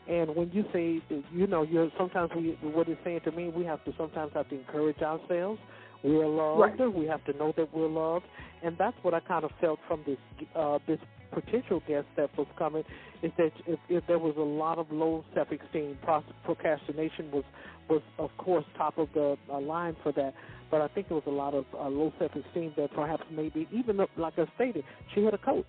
And 0.09 0.35
when 0.35 0.51
you 0.53 0.65
say, 0.73 1.01
you 1.33 1.47
know, 1.47 1.63
you're 1.63 1.91
sometimes 1.97 2.31
we, 2.37 2.59
what 2.61 2.89
it's 2.89 3.01
saying 3.05 3.21
to 3.25 3.33
me, 3.33 3.49
we 3.49 3.65
have 3.65 3.83
to 3.85 3.95
sometimes 3.97 4.33
have 4.35 4.49
to 4.51 4.59
encourage 4.59 5.01
ourselves. 5.01 5.61
We're 6.05 6.27
loved. 6.27 6.79
Right. 6.79 6.95
We 6.95 7.07
have 7.07 7.25
to 7.25 7.33
know 7.33 7.55
that 7.57 7.75
we're 7.75 7.89
loved, 7.89 8.27
and 8.63 8.77
that's 8.79 8.97
what 9.03 9.15
I 9.15 9.21
kind 9.21 9.45
of 9.45 9.51
felt 9.61 9.81
from 9.89 10.03
this 10.07 10.19
uh, 10.55 10.79
this 10.87 10.99
potential 11.33 11.83
guest 11.89 12.07
that 12.17 12.37
was 12.37 12.47
coming. 12.59 12.85
Is 13.23 13.33
that 13.39 13.53
if, 13.67 13.81
if 13.89 14.07
there 14.07 14.19
was 14.19 14.35
a 14.37 14.41
lot 14.41 14.79
of 14.79 14.93
low 14.93 15.25
self-esteem, 15.35 15.99
procrastination 16.45 17.31
was 17.33 17.45
was 17.89 18.03
of 18.19 18.31
course 18.37 18.67
top 18.77 18.99
of 18.99 19.09
the 19.15 19.39
uh, 19.51 19.61
line 19.61 19.97
for 20.03 20.13
that. 20.13 20.35
But 20.71 20.83
I 20.83 20.89
think 20.89 21.07
it 21.11 21.15
was 21.15 21.23
a 21.27 21.31
lot 21.31 21.55
of 21.55 21.65
uh, 21.75 21.89
low 21.89 22.13
self-esteem 22.19 22.75
that 22.77 22.93
perhaps 22.95 23.23
maybe 23.31 23.67
even 23.73 23.97
though, 23.97 24.09
like 24.19 24.39
I 24.39 24.47
stated, 24.57 24.85
she 25.15 25.25
had 25.25 25.33
a 25.33 25.39
coach, 25.39 25.65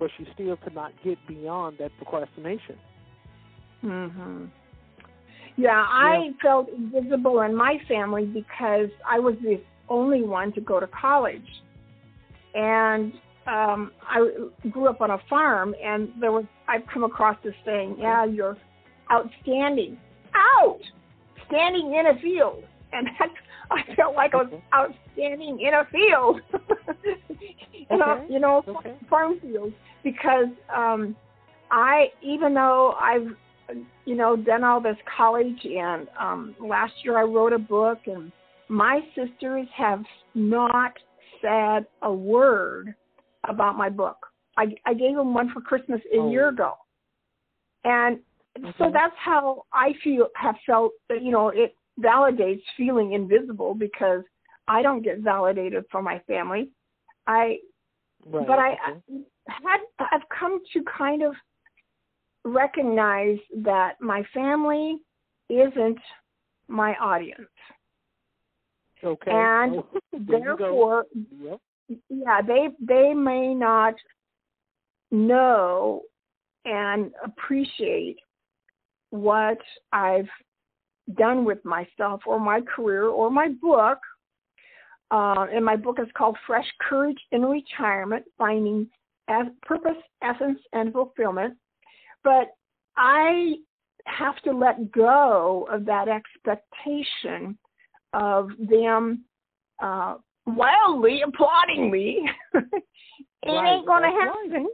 but 0.00 0.10
she 0.18 0.26
still 0.34 0.56
could 0.56 0.74
not 0.74 0.92
get 1.04 1.18
beyond 1.28 1.78
that 1.78 1.92
procrastination. 1.98 2.76
Mhm. 3.84 4.48
Yeah, 5.58 5.84
I 5.88 6.26
yeah. 6.26 6.32
felt 6.40 6.68
invisible 6.68 7.40
in 7.40 7.54
my 7.54 7.78
family 7.88 8.24
because 8.24 8.90
I 9.06 9.18
was 9.18 9.34
the 9.42 9.60
only 9.88 10.22
one 10.22 10.52
to 10.52 10.60
go 10.60 10.78
to 10.78 10.86
college, 10.86 11.42
and 12.54 13.12
um 13.48 13.90
I 14.08 14.30
grew 14.70 14.88
up 14.88 15.00
on 15.00 15.10
a 15.10 15.18
farm, 15.28 15.74
and 15.84 16.12
there 16.20 16.30
was 16.30 16.44
I've 16.68 16.86
come 16.94 17.02
across 17.02 17.36
this 17.42 17.54
saying, 17.66 17.96
"Yeah, 17.98 18.24
you're 18.24 18.56
outstanding, 19.10 19.98
out, 20.32 20.78
standing 21.48 21.92
in 21.92 22.06
a 22.06 22.20
field," 22.20 22.62
and 22.92 23.08
that's 23.18 23.32
I 23.72 23.94
felt 23.96 24.14
like 24.14 24.34
I 24.34 24.44
was 24.44 24.62
outstanding 24.72 25.60
in 25.60 25.74
a 25.74 25.84
field, 25.90 26.40
you 27.90 27.96
know, 27.98 28.26
you 28.30 28.38
know, 28.38 28.62
okay. 28.68 28.94
farm 29.10 29.40
field, 29.40 29.72
because 30.04 30.46
um 30.72 31.16
I 31.72 32.12
even 32.22 32.54
though 32.54 32.92
I've 32.92 33.36
you 34.08 34.14
know, 34.14 34.36
done 34.36 34.64
all 34.64 34.80
this 34.80 34.96
college, 35.18 35.58
and 35.64 36.08
um, 36.18 36.54
last 36.58 36.94
year 37.04 37.18
I 37.18 37.24
wrote 37.24 37.52
a 37.52 37.58
book, 37.58 37.98
and 38.06 38.32
my 38.68 39.00
sisters 39.14 39.66
have 39.76 40.02
not 40.34 40.94
said 41.42 41.84
a 42.00 42.10
word 42.10 42.94
about 43.46 43.76
my 43.76 43.90
book. 43.90 44.16
I, 44.56 44.68
I 44.86 44.94
gave 44.94 45.14
them 45.14 45.34
one 45.34 45.52
for 45.52 45.60
Christmas 45.60 46.00
a 46.14 46.20
oh. 46.20 46.30
year 46.30 46.48
ago, 46.48 46.72
and 47.84 48.18
okay. 48.58 48.72
so 48.78 48.90
that's 48.90 49.14
how 49.22 49.64
I 49.74 49.92
feel. 50.02 50.28
Have 50.36 50.56
felt 50.64 50.92
that 51.10 51.22
you 51.22 51.30
know 51.30 51.50
it 51.50 51.76
validates 52.00 52.62
feeling 52.78 53.12
invisible 53.12 53.74
because 53.74 54.22
I 54.68 54.80
don't 54.80 55.02
get 55.02 55.18
validated 55.18 55.84
from 55.92 56.04
my 56.04 56.18
family. 56.26 56.70
I, 57.26 57.58
right. 58.24 58.46
but 58.46 58.58
I 58.58 58.74
had 59.48 59.80
I've 59.98 60.26
come 60.30 60.60
to 60.72 60.82
kind 60.96 61.22
of 61.22 61.34
recognize 62.48 63.38
that 63.62 64.00
my 64.00 64.22
family 64.34 64.98
isn't 65.48 65.98
my 66.68 66.94
audience. 66.94 67.48
Okay. 69.02 69.30
And 69.30 69.76
oh, 69.76 70.00
therefore 70.12 71.06
yep. 71.40 71.60
yeah, 72.08 72.40
they 72.46 72.68
they 72.80 73.14
may 73.14 73.54
not 73.54 73.94
know 75.10 76.02
and 76.64 77.12
appreciate 77.24 78.18
what 79.10 79.58
I've 79.92 80.28
done 81.16 81.44
with 81.44 81.64
myself 81.64 82.22
or 82.26 82.38
my 82.38 82.60
career 82.60 83.04
or 83.04 83.30
my 83.30 83.48
book. 83.62 83.98
Uh, 85.10 85.46
and 85.50 85.64
my 85.64 85.76
book 85.76 85.98
is 86.02 86.08
called 86.14 86.36
Fresh 86.46 86.66
Courage 86.86 87.16
in 87.32 87.42
Retirement 87.42 88.24
Finding 88.36 88.86
Purpose, 89.62 89.96
Essence, 90.22 90.58
and 90.72 90.92
Fulfillment. 90.92 91.54
But 92.28 92.50
I 92.98 93.54
have 94.04 94.36
to 94.42 94.52
let 94.52 94.92
go 94.92 95.66
of 95.72 95.86
that 95.86 96.08
expectation 96.08 97.56
of 98.12 98.50
them 98.58 99.24
uh, 99.82 100.16
wildly 100.46 101.22
applauding 101.26 101.90
me. 101.90 102.28
it 102.54 102.62
right. 103.46 103.76
ain't 103.76 103.86
going 103.86 104.02
to 104.02 104.10
happen. 104.10 104.52
Right. 104.52 104.66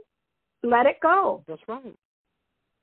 Let 0.65 0.87
it 0.87 0.97
go. 1.01 1.45
That's 1.47 1.63
right. 1.69 1.95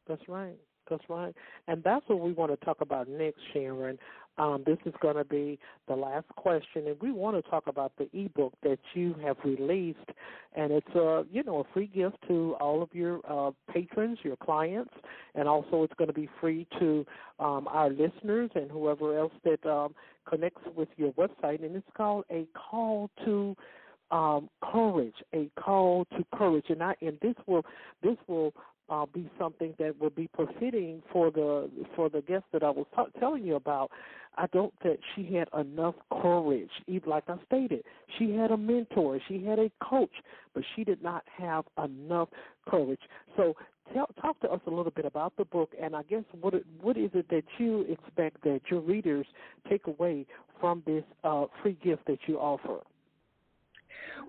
That's 0.07 0.29
right. 0.29 0.57
That's 0.89 1.03
right. 1.09 1.35
And 1.67 1.83
that's 1.83 2.07
what 2.07 2.21
we 2.21 2.31
want 2.31 2.57
to 2.57 2.65
talk 2.65 2.79
about 2.79 3.09
next, 3.09 3.41
Sharon. 3.51 3.99
Um, 4.37 4.63
this 4.65 4.77
is 4.85 4.93
going 5.01 5.17
to 5.17 5.25
be 5.25 5.59
the 5.87 5.95
last 5.95 6.27
question, 6.35 6.87
and 6.87 6.95
we 7.01 7.11
want 7.11 7.35
to 7.43 7.49
talk 7.49 7.67
about 7.67 7.91
the 7.97 8.09
ebook 8.13 8.53
that 8.63 8.79
you 8.93 9.13
have 9.23 9.37
released, 9.43 9.99
and 10.55 10.71
it's 10.71 10.95
a 10.95 11.25
you 11.31 11.43
know 11.43 11.59
a 11.59 11.73
free 11.73 11.87
gift 11.87 12.17
to 12.27 12.55
all 12.59 12.81
of 12.81 12.89
your 12.93 13.19
uh, 13.29 13.51
patrons, 13.71 14.19
your 14.23 14.37
clients, 14.37 14.93
and 15.35 15.47
also 15.47 15.83
it's 15.83 15.93
going 15.97 16.07
to 16.07 16.13
be 16.13 16.29
free 16.39 16.65
to 16.79 17.05
um, 17.39 17.67
our 17.67 17.89
listeners 17.89 18.49
and 18.55 18.71
whoever 18.71 19.17
else 19.17 19.33
that 19.43 19.63
um, 19.69 19.93
connects 20.27 20.61
with 20.75 20.89
your 20.97 21.11
website, 21.13 21.63
and 21.63 21.75
it's 21.75 21.85
called 21.95 22.23
a 22.31 22.47
call 22.55 23.09
to 23.25 23.55
um, 24.11 24.49
courage, 24.61 25.15
a 25.33 25.49
call 25.59 26.05
to 26.17 26.25
courage, 26.35 26.65
and 26.69 26.83
I 26.83 26.95
and 27.01 27.17
this 27.21 27.35
will 27.47 27.65
this 28.03 28.17
will 28.27 28.53
uh, 28.89 29.05
be 29.05 29.29
something 29.39 29.73
that 29.79 29.99
will 29.99 30.09
be 30.09 30.29
befitting 30.37 31.01
for 31.11 31.31
the 31.31 31.69
for 31.95 32.09
the 32.09 32.21
guest 32.21 32.43
that 32.53 32.63
I 32.63 32.69
was 32.69 32.85
t- 32.95 33.19
telling 33.19 33.43
you 33.43 33.55
about. 33.55 33.91
I 34.37 34.47
don't 34.47 34.73
think 34.81 34.99
she 35.15 35.33
had 35.35 35.49
enough 35.59 35.95
courage. 36.21 36.69
Even 36.87 37.09
like 37.09 37.25
I 37.27 37.35
stated, 37.45 37.83
she 38.17 38.31
had 38.33 38.51
a 38.51 38.57
mentor, 38.57 39.19
she 39.27 39.43
had 39.43 39.59
a 39.59 39.69
coach, 39.83 40.11
but 40.53 40.63
she 40.75 40.83
did 40.83 41.01
not 41.03 41.23
have 41.37 41.65
enough 41.83 42.29
courage. 42.67 43.01
So 43.35 43.55
tell, 43.93 44.07
talk 44.21 44.39
to 44.41 44.49
us 44.49 44.61
a 44.67 44.69
little 44.69 44.91
bit 44.91 45.05
about 45.05 45.33
the 45.37 45.45
book, 45.45 45.71
and 45.81 45.95
I 45.95 46.03
guess 46.03 46.23
what 46.39 46.53
what 46.81 46.97
is 46.97 47.11
it 47.13 47.27
that 47.29 47.43
you 47.57 47.81
expect 47.81 48.41
that 48.43 48.61
your 48.69 48.81
readers 48.81 49.25
take 49.69 49.87
away 49.87 50.25
from 50.59 50.83
this 50.85 51.03
uh, 51.23 51.45
free 51.61 51.77
gift 51.83 52.05
that 52.07 52.19
you 52.27 52.39
offer? 52.39 52.79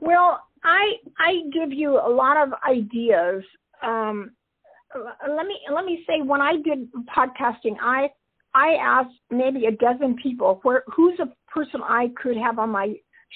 Well, 0.00 0.42
I 0.64 0.94
I 1.18 1.42
give 1.52 1.72
you 1.72 1.98
a 1.98 2.08
lot 2.08 2.36
of 2.36 2.52
ideas 2.68 3.44
um, 3.82 4.32
let 5.28 5.46
me 5.46 5.58
let 5.72 5.84
me 5.84 6.04
say 6.06 6.22
when 6.22 6.40
I 6.40 6.56
did 6.64 6.88
podcasting, 7.16 7.76
I 7.80 8.10
I 8.54 8.74
asked 8.80 9.14
maybe 9.30 9.66
a 9.66 9.72
dozen 9.72 10.16
people 10.22 10.60
where 10.62 10.84
who's 10.94 11.18
a 11.20 11.32
person 11.50 11.80
I 11.82 12.10
could 12.20 12.36
have 12.36 12.58
on 12.58 12.70
my 12.70 12.94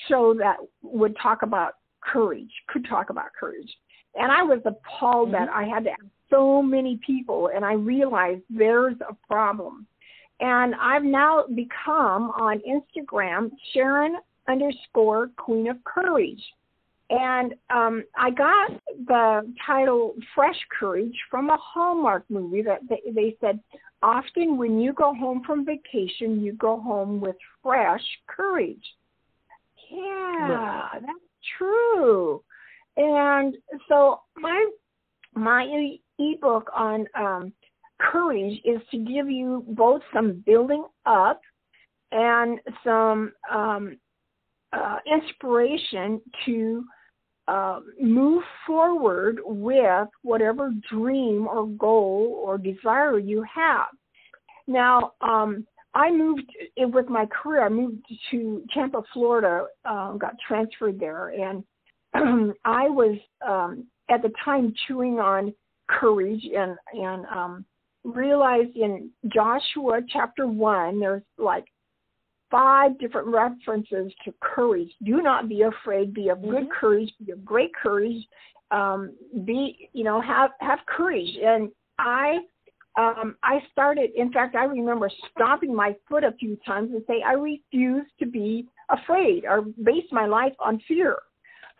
show 0.08 0.34
that 0.34 0.56
would 0.82 1.16
talk 1.22 1.42
about 1.42 1.74
courage, 2.02 2.50
could 2.68 2.86
talk 2.88 3.10
about 3.10 3.26
courage. 3.38 3.72
And 4.14 4.30
I 4.32 4.42
was 4.42 4.60
appalled 4.64 5.30
mm-hmm. 5.30 5.46
that 5.46 5.48
I 5.52 5.64
had 5.64 5.84
to 5.84 5.90
ask 5.90 6.04
so 6.30 6.62
many 6.62 6.98
people 7.06 7.50
and 7.54 7.64
I 7.64 7.74
realized 7.74 8.42
there's 8.50 8.96
a 9.08 9.14
problem. 9.26 9.86
And 10.40 10.74
I've 10.74 11.04
now 11.04 11.44
become 11.54 12.30
on 12.30 12.60
Instagram 12.68 13.50
Sharon 13.72 14.16
underscore 14.48 15.30
Queen 15.36 15.68
of 15.68 15.82
Courage. 15.84 16.42
And 17.08 17.54
um, 17.70 18.04
I 18.18 18.30
got 18.30 18.72
the 19.06 19.52
title 19.64 20.14
Fresh 20.34 20.58
Courage 20.78 21.14
from 21.30 21.50
a 21.50 21.58
Hallmark 21.60 22.24
movie 22.28 22.62
that 22.62 22.80
they, 22.88 23.12
they 23.12 23.36
said, 23.40 23.60
often 24.02 24.56
when 24.56 24.80
you 24.80 24.92
go 24.92 25.14
home 25.14 25.42
from 25.46 25.64
vacation, 25.64 26.40
you 26.40 26.52
go 26.54 26.80
home 26.80 27.20
with 27.20 27.36
fresh 27.62 28.02
courage. 28.26 28.82
Yeah, 29.90 30.88
that's 30.94 31.12
true. 31.58 32.42
And 32.96 33.56
so 33.88 34.20
my 34.36 34.70
my 35.34 35.96
ebook 36.18 36.70
on 36.74 37.06
um, 37.14 37.52
courage 38.00 38.58
is 38.64 38.80
to 38.90 38.98
give 38.98 39.30
you 39.30 39.64
both 39.68 40.00
some 40.12 40.42
building 40.46 40.84
up 41.04 41.40
and 42.10 42.58
some 42.82 43.32
um, 43.52 43.98
uh, 44.72 44.98
inspiration 45.06 46.20
to 46.46 46.84
uh, 47.48 47.80
move 48.00 48.42
forward 48.66 49.38
with 49.44 50.08
whatever 50.22 50.72
dream 50.90 51.46
or 51.46 51.66
goal 51.66 52.42
or 52.44 52.58
desire 52.58 53.18
you 53.18 53.44
have. 53.52 53.86
Now, 54.66 55.12
um, 55.20 55.66
I 55.94 56.10
moved 56.10 56.50
with 56.76 57.08
my 57.08 57.26
career. 57.26 57.64
I 57.64 57.68
moved 57.68 58.04
to 58.30 58.62
Tampa, 58.74 59.02
Florida. 59.12 59.66
Uh, 59.84 60.12
got 60.12 60.34
transferred 60.46 61.00
there, 61.00 61.28
and 61.28 61.64
I 62.64 62.88
was 62.90 63.16
um, 63.46 63.86
at 64.10 64.22
the 64.22 64.32
time 64.44 64.74
chewing 64.86 65.20
on 65.20 65.54
courage 65.88 66.42
and 66.54 66.76
and 66.92 67.24
um, 67.26 67.64
realized 68.04 68.76
in 68.76 69.10
Joshua 69.32 70.00
chapter 70.08 70.46
one, 70.46 71.00
there's 71.00 71.22
like 71.38 71.64
five 72.50 72.98
different 72.98 73.28
references 73.28 74.12
to 74.24 74.32
courage. 74.40 74.90
Do 75.04 75.22
not 75.22 75.48
be 75.48 75.62
afraid. 75.62 76.14
Be 76.14 76.28
of 76.28 76.42
good 76.42 76.68
Mhm. 76.68 76.70
courage. 76.70 77.12
Be 77.24 77.32
of 77.32 77.44
great 77.44 77.74
courage. 77.74 78.26
Um, 78.70 79.12
be 79.44 79.88
you 79.92 80.04
know 80.04 80.20
have 80.20 80.52
have 80.60 80.84
courage. 80.86 81.36
And 81.36 81.70
I 81.98 82.40
um, 82.96 83.36
I 83.42 83.60
started. 83.72 84.10
In 84.14 84.32
fact, 84.32 84.56
I 84.56 84.64
remember 84.64 85.10
stomping 85.30 85.74
my 85.74 85.94
foot 86.08 86.24
a 86.24 86.32
few 86.32 86.56
times 86.56 86.92
and 86.92 87.04
say 87.06 87.22
I 87.22 87.32
refuse 87.32 88.06
to 88.18 88.26
be 88.26 88.68
afraid 88.88 89.44
or 89.44 89.62
base 89.82 90.10
my 90.12 90.26
life 90.26 90.54
on 90.58 90.78
fear, 90.88 91.18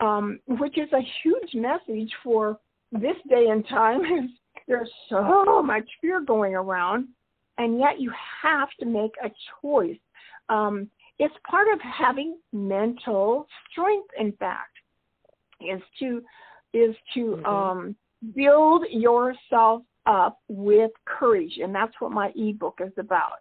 um, 0.00 0.38
which 0.46 0.76
is 0.78 0.92
a 0.92 1.00
huge 1.22 1.54
message 1.54 2.12
for 2.22 2.58
this 2.92 3.16
day 3.28 3.48
and 3.48 3.66
time. 3.68 4.36
There's 4.68 4.92
so 5.08 5.62
much 5.62 5.88
fear 6.00 6.20
going 6.20 6.54
around, 6.54 7.08
and 7.56 7.78
yet 7.78 8.00
you 8.00 8.12
have 8.42 8.68
to 8.80 8.86
make 8.86 9.12
a 9.22 9.30
choice. 9.62 9.98
Um, 10.48 10.90
it's 11.18 11.34
part 11.48 11.68
of 11.72 11.80
having 11.80 12.38
mental 12.52 13.46
strength. 13.70 14.08
In 14.18 14.32
fact, 14.32 14.76
is 15.60 15.82
to 16.00 16.22
is 16.72 16.94
to 17.14 17.36
Mhm. 17.36 17.46
um, 17.46 17.96
build 18.34 18.84
yourself 18.90 19.82
up 20.06 20.38
with 20.48 20.90
courage, 21.04 21.58
and 21.58 21.74
that's 21.74 21.98
what 22.00 22.12
my 22.12 22.32
ebook 22.36 22.80
is 22.80 22.92
about. 22.98 23.40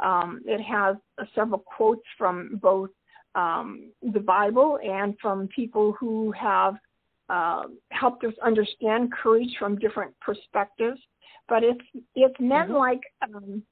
Um, 0.00 0.42
it 0.44 0.60
has 0.60 0.96
uh, 1.18 1.24
several 1.34 1.60
quotes 1.60 2.06
from 2.18 2.56
both 2.62 2.90
um, 3.34 3.90
the 4.02 4.20
Bible 4.20 4.78
and 4.84 5.18
from 5.20 5.48
people 5.48 5.92
who 5.92 6.30
have 6.32 6.76
uh, 7.28 7.64
helped 7.90 8.22
us 8.24 8.34
understand 8.42 9.12
courage 9.12 9.56
from 9.58 9.76
different 9.78 10.14
perspectives. 10.20 11.00
But 11.48 11.62
it's 11.64 11.86
it's 12.14 12.38
meant 12.40 12.70
Mhm. 12.70 12.78
like 12.78 13.00
um, 13.22 13.62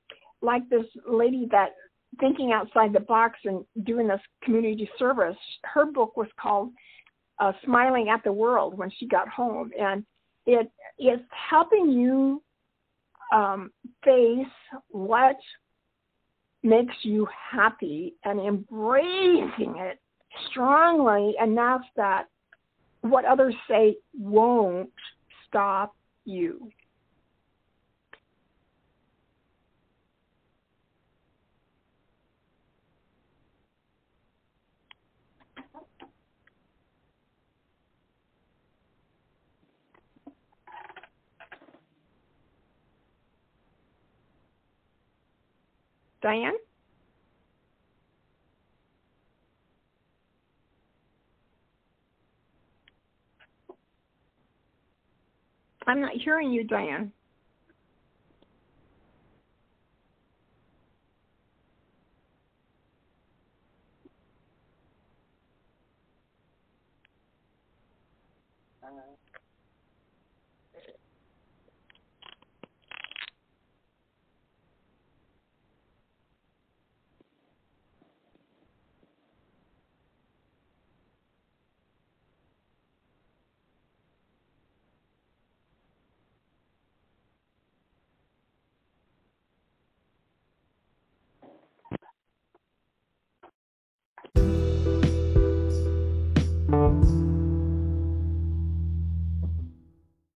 like 0.40 0.68
this 0.68 0.86
lady 1.06 1.46
that 1.50 1.74
thinking 2.20 2.52
outside 2.52 2.92
the 2.92 3.00
box 3.00 3.38
and 3.44 3.64
doing 3.84 4.08
this 4.08 4.20
community 4.42 4.88
service. 4.98 5.36
Her 5.64 5.86
book 5.86 6.16
was 6.16 6.28
called 6.40 6.70
uh, 7.38 7.52
"Smiling 7.64 8.08
at 8.08 8.22
the 8.24 8.32
World" 8.32 8.76
when 8.76 8.90
she 8.98 9.06
got 9.06 9.28
home, 9.28 9.70
and 9.78 10.04
it 10.46 10.70
is 10.98 11.20
helping 11.50 11.90
you 11.90 12.42
um, 13.32 13.70
face 14.04 14.46
what 14.88 15.36
makes 16.62 16.94
you 17.02 17.26
happy 17.50 18.14
and 18.24 18.38
embracing 18.40 19.74
it 19.78 19.98
strongly 20.50 21.34
enough 21.42 21.82
that 21.96 22.26
what 23.00 23.24
others 23.24 23.54
say 23.68 23.96
won't 24.16 24.90
stop 25.48 25.94
you. 26.24 26.70
Diane? 46.22 46.54
I'm 55.86 56.00
not 56.00 56.12
hearing 56.14 56.52
you, 56.52 56.64
Diane. 56.64 57.12